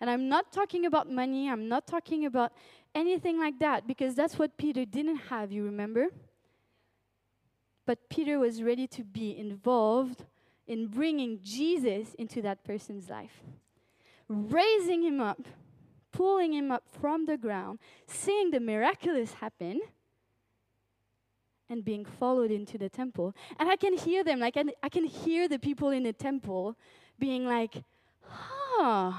And 0.00 0.08
I'm 0.08 0.28
not 0.28 0.52
talking 0.52 0.86
about 0.86 1.10
money, 1.10 1.50
I'm 1.50 1.68
not 1.68 1.86
talking 1.86 2.24
about 2.24 2.52
anything 2.94 3.38
like 3.38 3.58
that, 3.58 3.86
because 3.86 4.14
that's 4.14 4.38
what 4.38 4.56
Peter 4.56 4.84
didn't 4.84 5.16
have, 5.28 5.52
you 5.52 5.64
remember? 5.64 6.08
But 7.86 8.08
Peter 8.08 8.38
was 8.38 8.62
ready 8.62 8.86
to 8.88 9.04
be 9.04 9.36
involved 9.36 10.24
in 10.66 10.86
bringing 10.86 11.40
Jesus 11.42 12.14
into 12.14 12.40
that 12.42 12.62
person's 12.62 13.10
life, 13.10 13.42
raising 14.28 15.02
him 15.02 15.20
up, 15.20 15.42
pulling 16.12 16.52
him 16.52 16.70
up 16.70 16.84
from 17.00 17.26
the 17.26 17.36
ground, 17.36 17.78
seeing 18.06 18.50
the 18.50 18.60
miraculous 18.60 19.34
happen 19.34 19.80
and 21.68 21.84
being 21.84 22.04
followed 22.04 22.50
into 22.50 22.76
the 22.76 22.88
temple. 22.88 23.34
And 23.58 23.68
I 23.68 23.76
can 23.76 23.96
hear 23.96 24.24
them, 24.24 24.40
like, 24.40 24.56
I, 24.82 24.88
can 24.88 25.04
hear 25.04 25.48
the 25.48 25.58
people 25.58 25.90
in 25.90 26.02
the 26.02 26.12
temple 26.12 26.76
being 27.18 27.46
like, 27.46 27.82
huh, 28.22 29.12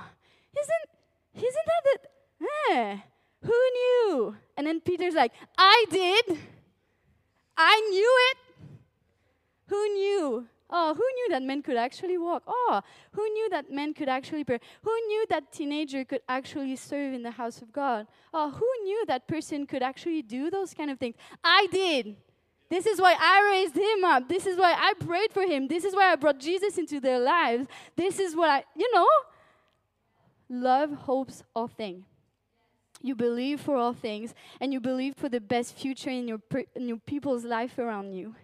isn't, 0.57 1.45
isn't 1.45 1.65
that 1.65 1.83
the, 1.83 2.73
eh, 2.73 2.97
who 3.43 3.53
knew? 3.73 4.35
And 4.57 4.67
then 4.67 4.81
Peter's 4.81 5.15
like, 5.15 5.31
I 5.57 5.85
did. 5.89 6.37
I 7.57 7.87
knew 7.89 8.19
it. 8.31 8.37
Who 9.71 9.87
knew? 9.93 10.47
Oh, 10.69 10.93
who 10.93 11.03
knew 11.15 11.27
that 11.29 11.43
men 11.43 11.61
could 11.61 11.77
actually 11.77 12.17
walk? 12.17 12.43
Oh, 12.45 12.81
who 13.13 13.23
knew 13.29 13.49
that 13.51 13.71
men 13.71 13.93
could 13.93 14.09
actually 14.09 14.43
pray? 14.43 14.59
Who 14.83 14.91
knew 15.07 15.25
that 15.29 15.53
teenager 15.53 16.03
could 16.03 16.19
actually 16.27 16.75
serve 16.75 17.13
in 17.13 17.23
the 17.23 17.31
house 17.31 17.61
of 17.61 17.71
God? 17.71 18.05
Oh, 18.33 18.51
who 18.51 18.69
knew 18.83 19.05
that 19.07 19.29
person 19.29 19.65
could 19.65 19.81
actually 19.81 20.23
do 20.23 20.49
those 20.49 20.73
kind 20.73 20.91
of 20.91 20.99
things? 20.99 21.15
I 21.41 21.67
did. 21.71 22.17
This 22.69 22.85
is 22.85 22.99
why 22.99 23.15
I 23.17 23.49
raised 23.49 23.77
him 23.77 24.03
up. 24.03 24.27
This 24.27 24.45
is 24.45 24.57
why 24.57 24.73
I 24.73 24.93
prayed 24.99 25.31
for 25.31 25.43
him. 25.43 25.69
This 25.69 25.85
is 25.85 25.95
why 25.95 26.11
I 26.11 26.17
brought 26.17 26.39
Jesus 26.39 26.77
into 26.77 26.99
their 26.99 27.19
lives. 27.19 27.65
This 27.95 28.19
is 28.19 28.35
what 28.35 28.49
I, 28.49 28.63
you 28.75 28.93
know, 28.93 29.07
love 30.49 30.91
hopes 30.91 31.43
all 31.55 31.69
things. 31.69 32.03
You 33.01 33.15
believe 33.15 33.61
for 33.61 33.77
all 33.77 33.93
things, 33.93 34.33
and 34.59 34.73
you 34.73 34.81
believe 34.81 35.15
for 35.15 35.29
the 35.29 35.39
best 35.39 35.77
future 35.77 36.09
in 36.09 36.27
your, 36.27 36.41
in 36.75 36.89
your 36.89 36.99
people's 36.99 37.45
life 37.45 37.79
around 37.79 38.13
you. 38.13 38.35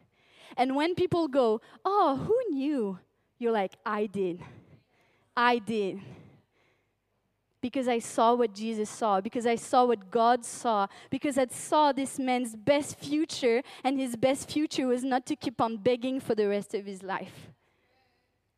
And 0.55 0.75
when 0.75 0.95
people 0.95 1.27
go, 1.27 1.61
Oh, 1.83 2.15
who 2.15 2.55
knew? 2.55 2.99
You're 3.39 3.51
like, 3.51 3.73
I 3.85 4.05
did. 4.05 4.41
I 5.35 5.59
did 5.59 5.99
because 7.61 7.87
I 7.87 7.99
saw 7.99 8.33
what 8.35 8.53
Jesus 8.53 8.89
saw, 8.89 9.19
because 9.19 9.45
I 9.45 9.55
saw 9.55 9.85
what 9.85 10.11
God 10.11 10.45
saw, 10.45 10.87
because 11.09 11.37
I 11.37 11.47
saw 11.47 11.91
this 11.91 12.19
man's 12.19 12.55
best 12.55 12.97
future, 12.97 13.61
and 13.83 13.99
his 13.99 14.15
best 14.15 14.49
future 14.49 14.87
was 14.87 15.03
not 15.03 15.25
to 15.25 15.35
keep 15.35 15.59
on 15.59 15.77
begging 15.77 16.19
for 16.19 16.35
the 16.35 16.47
rest 16.47 16.73
of 16.73 16.85
his 16.85 17.03
life. 17.03 17.49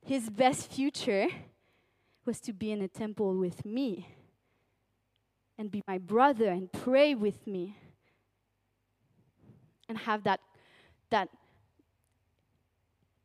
His 0.05 0.29
best 0.29 0.71
future 0.71 1.27
was 2.25 2.39
to 2.41 2.53
be 2.53 2.71
in 2.71 2.81
a 2.81 2.87
temple 2.87 3.35
with 3.35 3.65
me 3.65 4.07
and 5.57 5.71
be 5.71 5.81
my 5.87 5.97
brother 5.97 6.49
and 6.49 6.71
pray 6.71 7.15
with 7.15 7.47
me 7.47 7.77
and 9.87 9.97
have 9.97 10.23
that 10.23 10.39
that 11.09 11.29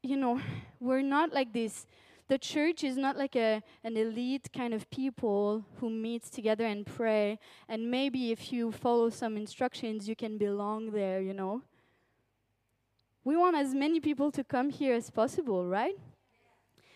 you 0.04 0.16
know 0.16 0.40
we're 0.80 1.02
not 1.02 1.32
like 1.32 1.52
this 1.52 1.86
the 2.28 2.38
church 2.38 2.84
is 2.84 2.96
not 2.96 3.18
like 3.18 3.36
a, 3.36 3.62
an 3.82 3.96
elite 3.96 4.48
kind 4.56 4.72
of 4.72 4.88
people 4.90 5.64
who 5.78 5.90
meets 5.90 6.30
together 6.30 6.64
and 6.64 6.86
pray. 6.86 7.38
And 7.68 7.90
maybe 7.90 8.32
if 8.32 8.50
you 8.50 8.72
follow 8.72 9.10
some 9.10 9.36
instructions, 9.36 10.08
you 10.08 10.16
can 10.16 10.38
belong 10.38 10.92
there, 10.92 11.20
you 11.20 11.34
know. 11.34 11.62
We 13.24 13.36
want 13.36 13.56
as 13.56 13.74
many 13.74 14.00
people 14.00 14.30
to 14.32 14.44
come 14.44 14.70
here 14.70 14.94
as 14.94 15.10
possible, 15.10 15.66
right? 15.66 15.96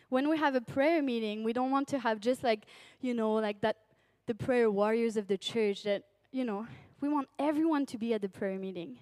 When 0.08 0.30
we 0.30 0.38
have 0.38 0.54
a 0.54 0.62
prayer 0.62 1.02
meeting, 1.02 1.44
we 1.44 1.52
don't 1.52 1.70
want 1.70 1.88
to 1.88 1.98
have 1.98 2.20
just 2.20 2.42
like, 2.42 2.64
you 3.02 3.12
know, 3.12 3.34
like 3.34 3.60
that, 3.60 3.76
the 4.26 4.34
prayer 4.34 4.70
warriors 4.70 5.18
of 5.18 5.26
the 5.26 5.36
church 5.36 5.82
that, 5.82 6.04
you 6.32 6.44
know, 6.44 6.66
we 7.02 7.08
want 7.08 7.28
everyone 7.38 7.84
to 7.86 7.98
be 7.98 8.14
at 8.14 8.22
the 8.22 8.28
prayer 8.28 8.58
meeting. 8.58 8.98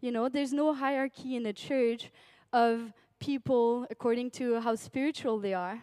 You 0.00 0.12
know, 0.12 0.28
there's 0.28 0.52
no 0.52 0.72
hierarchy 0.72 1.34
in 1.34 1.42
the 1.42 1.52
church 1.52 2.10
of 2.52 2.92
people 3.18 3.86
according 3.90 4.30
to 4.32 4.60
how 4.60 4.74
spiritual 4.74 5.38
they 5.38 5.54
are. 5.54 5.82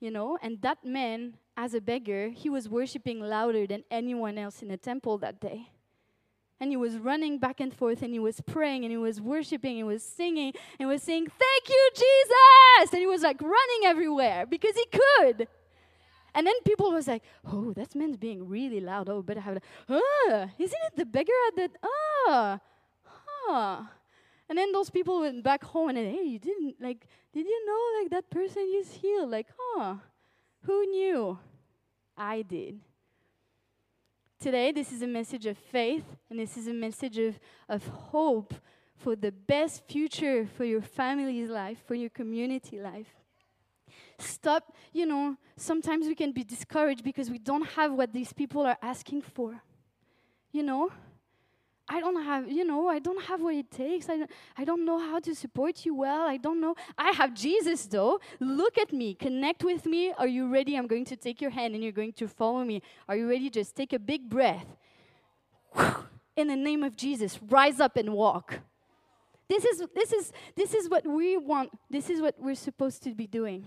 You 0.00 0.10
know, 0.10 0.36
and 0.42 0.60
that 0.62 0.84
man, 0.84 1.34
as 1.56 1.74
a 1.74 1.80
beggar, 1.80 2.30
he 2.30 2.50
was 2.50 2.68
worshiping 2.68 3.20
louder 3.20 3.66
than 3.66 3.84
anyone 3.90 4.36
else 4.36 4.60
in 4.60 4.68
the 4.68 4.76
temple 4.76 5.18
that 5.18 5.40
day. 5.40 5.68
And 6.58 6.70
he 6.70 6.76
was 6.76 6.96
running 6.96 7.38
back 7.38 7.60
and 7.60 7.74
forth 7.74 8.02
and 8.02 8.12
he 8.12 8.18
was 8.18 8.40
praying 8.40 8.84
and 8.84 8.92
he 8.92 8.96
was 8.96 9.20
worshiping 9.20 9.72
and 9.72 9.78
he 9.78 9.84
was 9.94 10.02
singing 10.02 10.52
and 10.78 10.88
was 10.88 11.02
saying, 11.02 11.26
Thank 11.26 11.68
you, 11.68 11.90
Jesus! 11.94 12.92
And 12.92 13.00
he 13.00 13.06
was 13.06 13.22
like 13.22 13.40
running 13.40 13.82
everywhere 13.86 14.46
because 14.46 14.74
he 14.76 14.86
could. 14.86 15.48
And 16.34 16.46
then 16.46 16.54
people 16.64 16.92
was 16.92 17.08
like, 17.08 17.22
Oh, 17.44 17.72
that 17.72 17.94
man's 17.94 18.16
being 18.16 18.48
really 18.48 18.80
loud. 18.80 19.08
Oh, 19.08 19.22
better 19.22 19.40
have 19.40 19.56
it. 19.56 19.64
Ah, 19.88 20.48
isn't 20.58 20.82
it 20.86 20.96
the 20.96 21.04
beggar 21.04 21.32
at 21.48 21.56
the 21.56 21.70
ah? 22.28 22.60
Huh. 23.04 23.82
And 24.48 24.58
then 24.58 24.72
those 24.72 24.90
people 24.90 25.20
went 25.20 25.42
back 25.42 25.64
home 25.64 25.90
and 25.90 25.98
said, 25.98 26.14
hey, 26.14 26.24
you 26.24 26.38
didn't 26.38 26.76
like 26.80 27.06
did 27.32 27.46
you 27.46 27.66
know 27.66 28.00
like 28.00 28.10
that 28.10 28.30
person 28.30 28.70
is 28.76 28.92
healed? 28.92 29.30
Like, 29.30 29.46
huh? 29.58 29.94
Who 30.64 30.86
knew? 30.86 31.38
I 32.16 32.42
did. 32.42 32.80
Today 34.38 34.72
this 34.72 34.92
is 34.92 35.02
a 35.02 35.06
message 35.06 35.46
of 35.46 35.56
faith 35.56 36.04
and 36.28 36.38
this 36.38 36.56
is 36.56 36.66
a 36.66 36.72
message 36.72 37.18
of, 37.18 37.38
of 37.68 37.86
hope 37.86 38.54
for 38.96 39.16
the 39.16 39.32
best 39.32 39.84
future 39.88 40.46
for 40.46 40.64
your 40.64 40.82
family's 40.82 41.48
life, 41.48 41.78
for 41.86 41.94
your 41.94 42.10
community 42.10 42.78
life. 42.78 43.14
Stop, 44.18 44.74
you 44.92 45.06
know, 45.06 45.36
sometimes 45.56 46.06
we 46.06 46.14
can 46.14 46.32
be 46.32 46.44
discouraged 46.44 47.02
because 47.02 47.30
we 47.30 47.38
don't 47.38 47.66
have 47.70 47.92
what 47.92 48.12
these 48.12 48.32
people 48.32 48.62
are 48.62 48.78
asking 48.82 49.22
for. 49.22 49.60
You 50.52 50.62
know? 50.62 50.90
I 51.88 52.00
don't 52.00 52.22
have, 52.22 52.50
you 52.50 52.64
know, 52.64 52.88
I 52.88 53.00
don't 53.00 53.22
have 53.24 53.42
what 53.42 53.54
it 53.54 53.70
takes. 53.70 54.08
I 54.08 54.16
don't, 54.18 54.30
I 54.56 54.64
don't 54.64 54.84
know 54.84 54.98
how 54.98 55.18
to 55.20 55.34
support 55.34 55.84
you 55.84 55.94
well. 55.94 56.28
I 56.28 56.36
don't 56.36 56.60
know. 56.60 56.74
I 56.96 57.10
have 57.10 57.34
Jesus, 57.34 57.86
though. 57.86 58.20
Look 58.38 58.78
at 58.78 58.92
me. 58.92 59.14
Connect 59.14 59.64
with 59.64 59.84
me. 59.84 60.12
Are 60.12 60.28
you 60.28 60.48
ready? 60.48 60.76
I'm 60.76 60.86
going 60.86 61.04
to 61.06 61.16
take 61.16 61.40
your 61.40 61.50
hand 61.50 61.74
and 61.74 61.82
you're 61.82 61.92
going 61.92 62.12
to 62.14 62.28
follow 62.28 62.64
me. 62.64 62.82
Are 63.08 63.16
you 63.16 63.28
ready? 63.28 63.50
Just 63.50 63.74
take 63.74 63.92
a 63.92 63.98
big 63.98 64.28
breath. 64.28 64.66
In 66.36 66.48
the 66.48 66.56
name 66.56 66.82
of 66.82 66.96
Jesus, 66.96 67.38
rise 67.42 67.80
up 67.80 67.96
and 67.96 68.12
walk. 68.14 68.60
This 69.48 69.64
is, 69.64 69.84
this 69.94 70.12
is, 70.12 70.32
this 70.56 70.72
is 70.72 70.88
what 70.88 71.06
we 71.06 71.36
want. 71.36 71.70
This 71.90 72.08
is 72.08 72.22
what 72.22 72.36
we're 72.38 72.54
supposed 72.54 73.02
to 73.02 73.14
be 73.14 73.26
doing. 73.26 73.66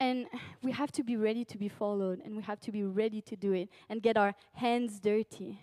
And 0.00 0.26
we 0.62 0.72
have 0.72 0.90
to 0.92 1.04
be 1.04 1.16
ready 1.16 1.44
to 1.44 1.56
be 1.56 1.68
followed, 1.68 2.20
and 2.24 2.36
we 2.36 2.42
have 2.42 2.58
to 2.60 2.72
be 2.72 2.82
ready 2.82 3.20
to 3.22 3.36
do 3.36 3.52
it 3.52 3.68
and 3.88 4.02
get 4.02 4.16
our 4.16 4.34
hands 4.54 4.98
dirty 4.98 5.60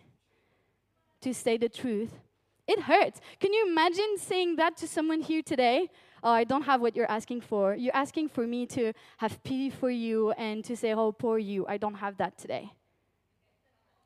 to 1.21 1.33
say 1.33 1.57
the 1.57 1.69
truth. 1.69 2.11
It 2.67 2.81
hurts. 2.81 3.19
Can 3.39 3.53
you 3.53 3.67
imagine 3.67 4.17
saying 4.17 4.55
that 4.57 4.77
to 4.77 4.87
someone 4.87 5.21
here 5.21 5.41
today? 5.41 5.89
Oh, 6.23 6.31
I 6.31 6.43
don't 6.43 6.61
have 6.63 6.81
what 6.81 6.95
you're 6.95 7.09
asking 7.09 7.41
for. 7.41 7.75
You're 7.75 7.95
asking 7.95 8.29
for 8.29 8.45
me 8.45 8.65
to 8.67 8.93
have 9.17 9.41
pity 9.43 9.69
for 9.69 9.89
you 9.89 10.31
and 10.31 10.63
to 10.65 10.75
say, 10.75 10.93
oh, 10.93 11.11
poor 11.11 11.39
you. 11.39 11.65
I 11.67 11.77
don't 11.77 11.95
have 11.95 12.17
that 12.17 12.37
today. 12.37 12.71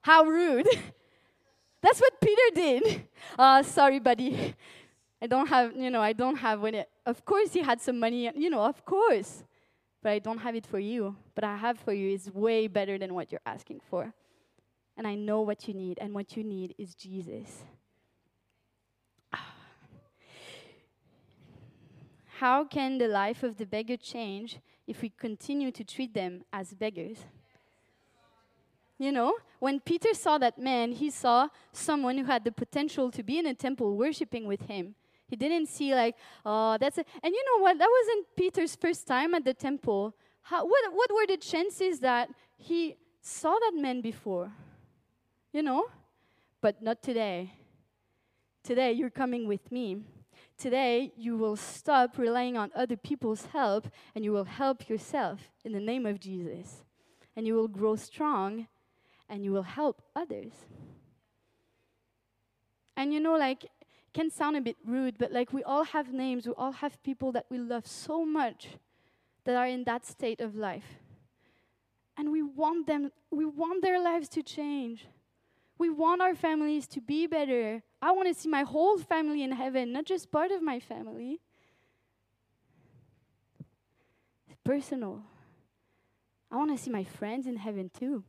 How 0.01 0.23
rude. 0.23 0.67
That's 1.81 1.99
what 1.99 2.19
Peter 2.21 2.49
did. 2.55 3.07
Oh, 3.37 3.61
sorry, 3.77 3.99
buddy. 3.99 4.55
I 5.21 5.27
don't 5.27 5.47
have, 5.47 5.75
you 5.75 5.89
know, 5.89 6.01
I 6.01 6.13
don't 6.13 6.37
have 6.37 6.61
when 6.61 6.75
it. 6.75 6.89
Of 7.05 7.25
course, 7.25 7.53
he 7.53 7.61
had 7.61 7.81
some 7.81 7.99
money, 7.99 8.31
you 8.35 8.49
know, 8.49 8.61
of 8.61 8.83
course. 8.85 9.43
But 10.01 10.11
I 10.11 10.19
don't 10.19 10.39
have 10.39 10.55
it 10.55 10.65
for 10.65 10.79
you. 10.79 11.15
But 11.35 11.43
I 11.43 11.57
have 11.57 11.79
for 11.79 11.93
you 11.93 12.13
is 12.13 12.31
way 12.33 12.67
better 12.67 12.97
than 12.97 13.13
what 13.13 13.31
you're 13.31 13.45
asking 13.45 13.81
for 13.89 14.13
and 14.97 15.07
I 15.07 15.15
know 15.15 15.41
what 15.41 15.67
you 15.67 15.73
need, 15.73 15.97
and 15.99 16.13
what 16.13 16.37
you 16.37 16.43
need 16.43 16.75
is 16.77 16.95
Jesus. 16.95 17.63
How 22.39 22.63
can 22.65 22.97
the 22.97 23.07
life 23.07 23.43
of 23.43 23.57
the 23.57 23.65
beggar 23.65 23.97
change 23.97 24.59
if 24.87 25.01
we 25.01 25.09
continue 25.09 25.71
to 25.71 25.83
treat 25.83 26.13
them 26.13 26.43
as 26.53 26.73
beggars? 26.73 27.25
You 28.97 29.11
know, 29.11 29.35
when 29.59 29.81
Peter 29.81 30.13
saw 30.13 30.37
that 30.37 30.57
man, 30.57 30.93
he 30.93 31.09
saw 31.09 31.49
someone 31.73 32.17
who 32.17 32.23
had 32.23 32.45
the 32.45 32.51
potential 32.51 33.11
to 33.11 33.23
be 33.23 33.37
in 33.37 33.45
a 33.45 33.53
temple 33.53 33.97
worshiping 33.97 34.47
with 34.47 34.61
him. 34.61 34.95
He 35.27 35.35
didn't 35.35 35.67
see, 35.67 35.93
like, 35.93 36.15
oh, 36.45 36.77
that's 36.79 36.97
it. 36.97 37.07
And 37.21 37.33
you 37.33 37.43
know 37.45 37.63
what? 37.63 37.77
That 37.77 37.89
wasn't 37.89 38.27
Peter's 38.37 38.75
first 38.75 39.07
time 39.07 39.33
at 39.33 39.43
the 39.43 39.53
temple. 39.53 40.15
How, 40.43 40.65
what, 40.65 40.93
what 40.93 41.09
were 41.13 41.27
the 41.27 41.37
chances 41.37 41.99
that 42.01 42.29
he 42.57 42.95
saw 43.21 43.57
that 43.59 43.73
man 43.75 44.01
before? 44.01 44.51
You 45.55 45.63
know? 45.63 45.85
But 46.59 46.81
not 46.83 47.01
today. 47.01 47.53
Today, 48.61 48.91
you're 48.91 49.09
coming 49.09 49.47
with 49.47 49.71
me. 49.71 50.01
Today, 50.57 51.13
you 51.15 51.37
will 51.37 51.55
stop 51.55 52.17
relying 52.17 52.57
on 52.57 52.71
other 52.75 52.97
people's 52.97 53.45
help 53.45 53.87
and 54.13 54.25
you 54.25 54.33
will 54.33 54.43
help 54.43 54.89
yourself 54.89 55.39
in 55.63 55.71
the 55.71 55.79
name 55.79 56.05
of 56.05 56.19
Jesus. 56.19 56.83
And 57.37 57.47
you 57.47 57.55
will 57.55 57.69
grow 57.69 57.95
strong 57.95 58.67
and 59.29 59.45
you 59.45 59.53
will 59.53 59.63
help 59.63 60.01
others. 60.13 60.51
And 62.97 63.13
you 63.13 63.21
know, 63.21 63.37
like, 63.37 63.63
it 63.63 63.71
can 64.13 64.29
sound 64.29 64.57
a 64.57 64.61
bit 64.61 64.75
rude, 64.85 65.17
but 65.17 65.31
like, 65.31 65.53
we 65.53 65.63
all 65.63 65.85
have 65.85 66.11
names, 66.11 66.45
we 66.45 66.53
all 66.57 66.73
have 66.73 67.01
people 67.01 67.31
that 67.31 67.45
we 67.49 67.57
love 67.57 67.87
so 67.87 68.25
much 68.25 68.67
that 69.45 69.55
are 69.55 69.67
in 69.67 69.85
that 69.85 70.05
state 70.05 70.41
of 70.41 70.53
life. 70.55 70.99
And 72.17 72.31
we 72.31 72.41
want 72.41 72.87
them, 72.87 73.11
we 73.31 73.45
want 73.45 73.81
their 73.81 74.01
lives 74.01 74.27
to 74.29 74.43
change. 74.43 75.05
We 75.77 75.89
want 75.89 76.21
our 76.21 76.35
families 76.35 76.87
to 76.87 77.01
be 77.01 77.27
better. 77.27 77.83
I 78.01 78.11
want 78.11 78.27
to 78.27 78.33
see 78.33 78.47
my 78.47 78.63
whole 78.63 78.97
family 78.97 79.43
in 79.43 79.51
heaven, 79.51 79.91
not 79.91 80.05
just 80.05 80.31
part 80.31 80.51
of 80.51 80.61
my 80.61 80.79
family. 80.79 81.41
It's 84.47 84.57
personal. 84.63 85.23
I 86.51 86.55
want 86.57 86.75
to 86.75 86.81
see 86.81 86.91
my 86.91 87.03
friends 87.03 87.45
in 87.45 87.57
heaven 87.57 87.89
too. 87.89 88.23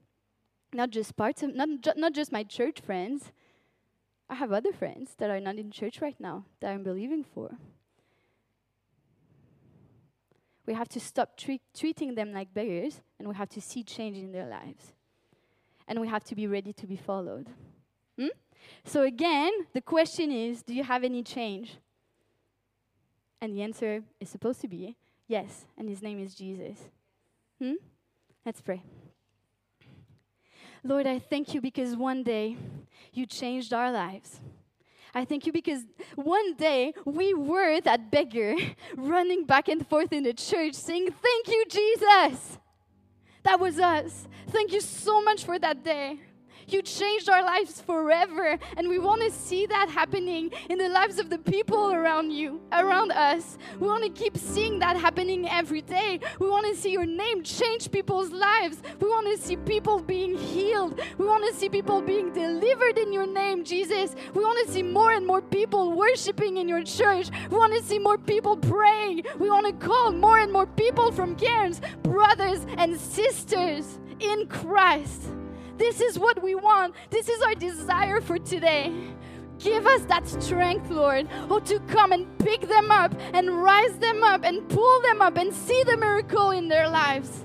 Not 0.72 0.90
just 0.90 1.16
parts 1.16 1.42
of, 1.42 1.54
not, 1.54 1.68
ju- 1.80 1.92
not 1.96 2.12
just 2.12 2.32
my 2.32 2.42
church 2.42 2.80
friends. 2.80 3.30
I 4.28 4.34
have 4.34 4.52
other 4.52 4.72
friends 4.72 5.14
that 5.18 5.30
are 5.30 5.38
not 5.38 5.56
in 5.56 5.70
church 5.70 6.00
right 6.00 6.18
now 6.18 6.46
that 6.60 6.72
I'm 6.72 6.82
believing 6.82 7.22
for. 7.22 7.56
We 10.66 10.74
have 10.74 10.88
to 10.88 11.00
stop 11.00 11.36
tre- 11.36 11.60
treating 11.72 12.16
them 12.16 12.32
like 12.32 12.52
beggars 12.52 13.00
and 13.20 13.28
we 13.28 13.36
have 13.36 13.48
to 13.50 13.60
see 13.60 13.84
change 13.84 14.18
in 14.18 14.32
their 14.32 14.46
lives. 14.46 14.92
And 15.88 16.00
we 16.00 16.08
have 16.08 16.24
to 16.24 16.34
be 16.34 16.46
ready 16.46 16.72
to 16.72 16.86
be 16.86 16.96
followed. 16.96 17.48
Hmm? 18.18 18.28
So, 18.84 19.02
again, 19.02 19.52
the 19.72 19.80
question 19.80 20.32
is 20.32 20.62
do 20.62 20.74
you 20.74 20.84
have 20.84 21.04
any 21.04 21.22
change? 21.22 21.76
And 23.40 23.54
the 23.54 23.62
answer 23.62 24.02
is 24.18 24.28
supposed 24.28 24.60
to 24.62 24.68
be 24.68 24.96
yes, 25.28 25.66
and 25.76 25.88
his 25.88 26.02
name 26.02 26.18
is 26.18 26.34
Jesus. 26.34 26.78
Hmm? 27.60 27.74
Let's 28.44 28.60
pray. 28.60 28.82
Lord, 30.82 31.06
I 31.06 31.18
thank 31.18 31.52
you 31.52 31.60
because 31.60 31.96
one 31.96 32.22
day 32.22 32.56
you 33.12 33.26
changed 33.26 33.72
our 33.72 33.90
lives. 33.90 34.40
I 35.14 35.24
thank 35.24 35.46
you 35.46 35.52
because 35.52 35.82
one 36.14 36.54
day 36.54 36.92
we 37.04 37.34
were 37.34 37.80
that 37.80 38.10
beggar 38.10 38.54
running 38.96 39.44
back 39.44 39.68
and 39.68 39.86
forth 39.86 40.12
in 40.12 40.22
the 40.22 40.34
church 40.34 40.74
saying, 40.74 41.08
Thank 41.22 41.48
you, 41.48 41.64
Jesus. 41.68 42.58
That 43.46 43.60
was 43.60 43.78
us. 43.78 44.26
Thank 44.48 44.72
you 44.72 44.80
so 44.80 45.22
much 45.22 45.44
for 45.44 45.56
that 45.56 45.84
day. 45.84 46.18
You 46.68 46.82
changed 46.82 47.28
our 47.28 47.42
lives 47.42 47.80
forever. 47.80 48.58
And 48.76 48.88
we 48.88 48.98
want 48.98 49.22
to 49.22 49.30
see 49.30 49.66
that 49.66 49.88
happening 49.88 50.50
in 50.68 50.78
the 50.78 50.88
lives 50.88 51.18
of 51.18 51.30
the 51.30 51.38
people 51.38 51.92
around 51.92 52.30
you, 52.32 52.60
around 52.72 53.12
us. 53.12 53.56
We 53.78 53.86
want 53.86 54.02
to 54.04 54.10
keep 54.10 54.36
seeing 54.36 54.80
that 54.80 54.96
happening 54.96 55.48
every 55.48 55.82
day. 55.82 56.20
We 56.40 56.48
want 56.48 56.66
to 56.66 56.74
see 56.74 56.90
your 56.90 57.06
name 57.06 57.42
change 57.44 57.90
people's 57.90 58.30
lives. 58.30 58.78
We 59.00 59.08
want 59.08 59.26
to 59.36 59.42
see 59.42 59.56
people 59.56 60.00
being 60.00 60.36
healed. 60.36 61.00
We 61.18 61.26
want 61.26 61.46
to 61.46 61.58
see 61.58 61.68
people 61.68 62.00
being 62.02 62.32
delivered 62.32 62.98
in 62.98 63.12
your 63.12 63.26
name, 63.26 63.64
Jesus. 63.64 64.16
We 64.34 64.42
want 64.42 64.66
to 64.66 64.72
see 64.72 64.82
more 64.82 65.12
and 65.12 65.26
more 65.26 65.42
people 65.42 65.92
worshiping 65.92 66.56
in 66.56 66.68
your 66.68 66.82
church. 66.82 67.30
We 67.50 67.56
want 67.56 67.74
to 67.74 67.82
see 67.82 67.98
more 67.98 68.18
people 68.18 68.56
praying. 68.56 69.24
We 69.38 69.50
want 69.50 69.66
to 69.66 69.86
call 69.86 70.10
more 70.12 70.38
and 70.38 70.52
more 70.52 70.66
people 70.66 71.12
from 71.12 71.36
Cairns, 71.36 71.80
brothers 72.02 72.66
and 72.76 72.98
sisters 72.98 73.98
in 74.18 74.46
Christ. 74.48 75.30
This 75.76 76.00
is 76.00 76.18
what 76.18 76.42
we 76.42 76.54
want. 76.54 76.94
This 77.10 77.28
is 77.28 77.42
our 77.42 77.54
desire 77.54 78.20
for 78.20 78.38
today. 78.38 78.92
Give 79.58 79.86
us 79.86 80.02
that 80.02 80.28
strength, 80.28 80.90
Lord, 80.90 81.28
oh, 81.48 81.60
to 81.60 81.80
come 81.80 82.12
and 82.12 82.26
pick 82.38 82.62
them 82.68 82.90
up 82.90 83.14
and 83.32 83.62
rise 83.62 83.96
them 83.98 84.22
up 84.22 84.44
and 84.44 84.68
pull 84.68 85.00
them 85.02 85.22
up 85.22 85.36
and 85.38 85.52
see 85.52 85.82
the 85.84 85.96
miracle 85.96 86.50
in 86.50 86.68
their 86.68 86.88
lives. 86.88 87.44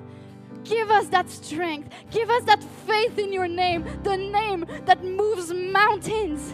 Give 0.63 0.91
us 0.91 1.08
that 1.10 1.30
strength. 1.30 1.89
Give 2.12 2.30
us 2.30 2.44
that 2.44 2.63
faith 2.86 3.17
in 3.17 3.32
your 3.32 3.48
name, 3.48 3.86
the 4.04 4.17
name 4.17 4.65
that 4.86 5.04
moves 5.04 5.54
mountains. 5.54 6.54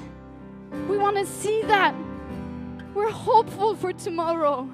We 0.88 0.98
want 0.98 1.18
to 1.18 1.26
see 1.26 1.62
that. 1.64 1.96
We're 2.94 3.12
hopeful 3.12 3.76
for 3.76 3.94
tomorrow. 3.94 4.70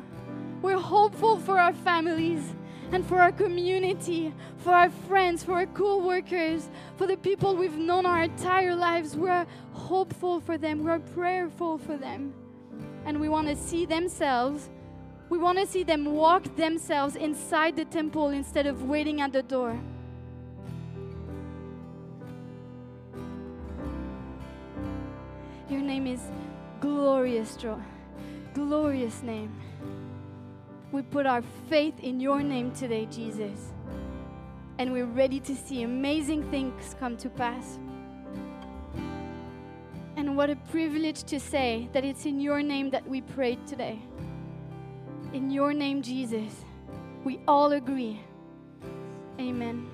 We're 0.61 0.79
hopeful 0.79 1.37
for 1.39 1.59
our 1.59 1.73
families 1.73 2.53
and 2.91 3.05
for 3.05 3.19
our 3.19 3.31
community, 3.31 4.33
for 4.57 4.71
our 4.71 4.89
friends, 4.89 5.43
for 5.43 5.53
our 5.53 5.65
co 5.65 5.97
workers, 5.97 6.69
for 6.97 7.07
the 7.07 7.17
people 7.17 7.55
we've 7.55 7.77
known 7.77 8.05
our 8.05 8.23
entire 8.23 8.75
lives. 8.75 9.15
We're 9.15 9.47
hopeful 9.73 10.39
for 10.39 10.57
them, 10.57 10.83
we're 10.83 10.99
prayerful 10.99 11.79
for 11.79 11.97
them. 11.97 12.33
And 13.05 13.19
we 13.19 13.29
want 13.29 13.47
to 13.47 13.55
see 13.55 13.85
themselves, 13.85 14.69
we 15.29 15.37
want 15.37 15.57
to 15.59 15.65
see 15.65 15.83
them 15.83 16.05
walk 16.05 16.55
themselves 16.55 17.15
inside 17.15 17.75
the 17.75 17.85
temple 17.85 18.29
instead 18.29 18.67
of 18.67 18.83
waiting 18.83 19.21
at 19.21 19.33
the 19.33 19.43
door. 19.43 19.79
Your 25.69 25.81
name 25.81 26.05
is 26.05 26.21
glorious. 26.79 27.57
Glorious 28.53 29.23
name. 29.23 29.51
We 30.93 31.01
put 31.01 31.25
our 31.25 31.41
faith 31.69 31.99
in 32.01 32.19
your 32.19 32.43
name 32.43 32.71
today, 32.71 33.07
Jesus. 33.07 33.73
And 34.77 34.93
we're 34.93 35.07
ready 35.07 35.39
to 35.39 35.55
see 35.55 35.81
amazing 35.81 36.43
things 36.51 36.95
come 36.99 37.17
to 37.17 37.29
pass. 37.29 37.79
And 40.15 40.37
what 40.37 40.51
a 40.51 40.55
privilege 40.55 41.23
to 41.23 41.39
say 41.39 41.89
that 41.93 42.05
it's 42.05 42.27
in 42.27 42.39
your 42.39 42.61
name 42.61 42.91
that 42.91 43.09
we 43.09 43.21
prayed 43.21 43.65
today. 43.65 43.99
In 45.33 45.49
your 45.49 45.73
name, 45.73 46.03
Jesus. 46.03 46.63
We 47.23 47.39
all 47.47 47.71
agree. 47.71 48.21
Amen. 49.39 49.92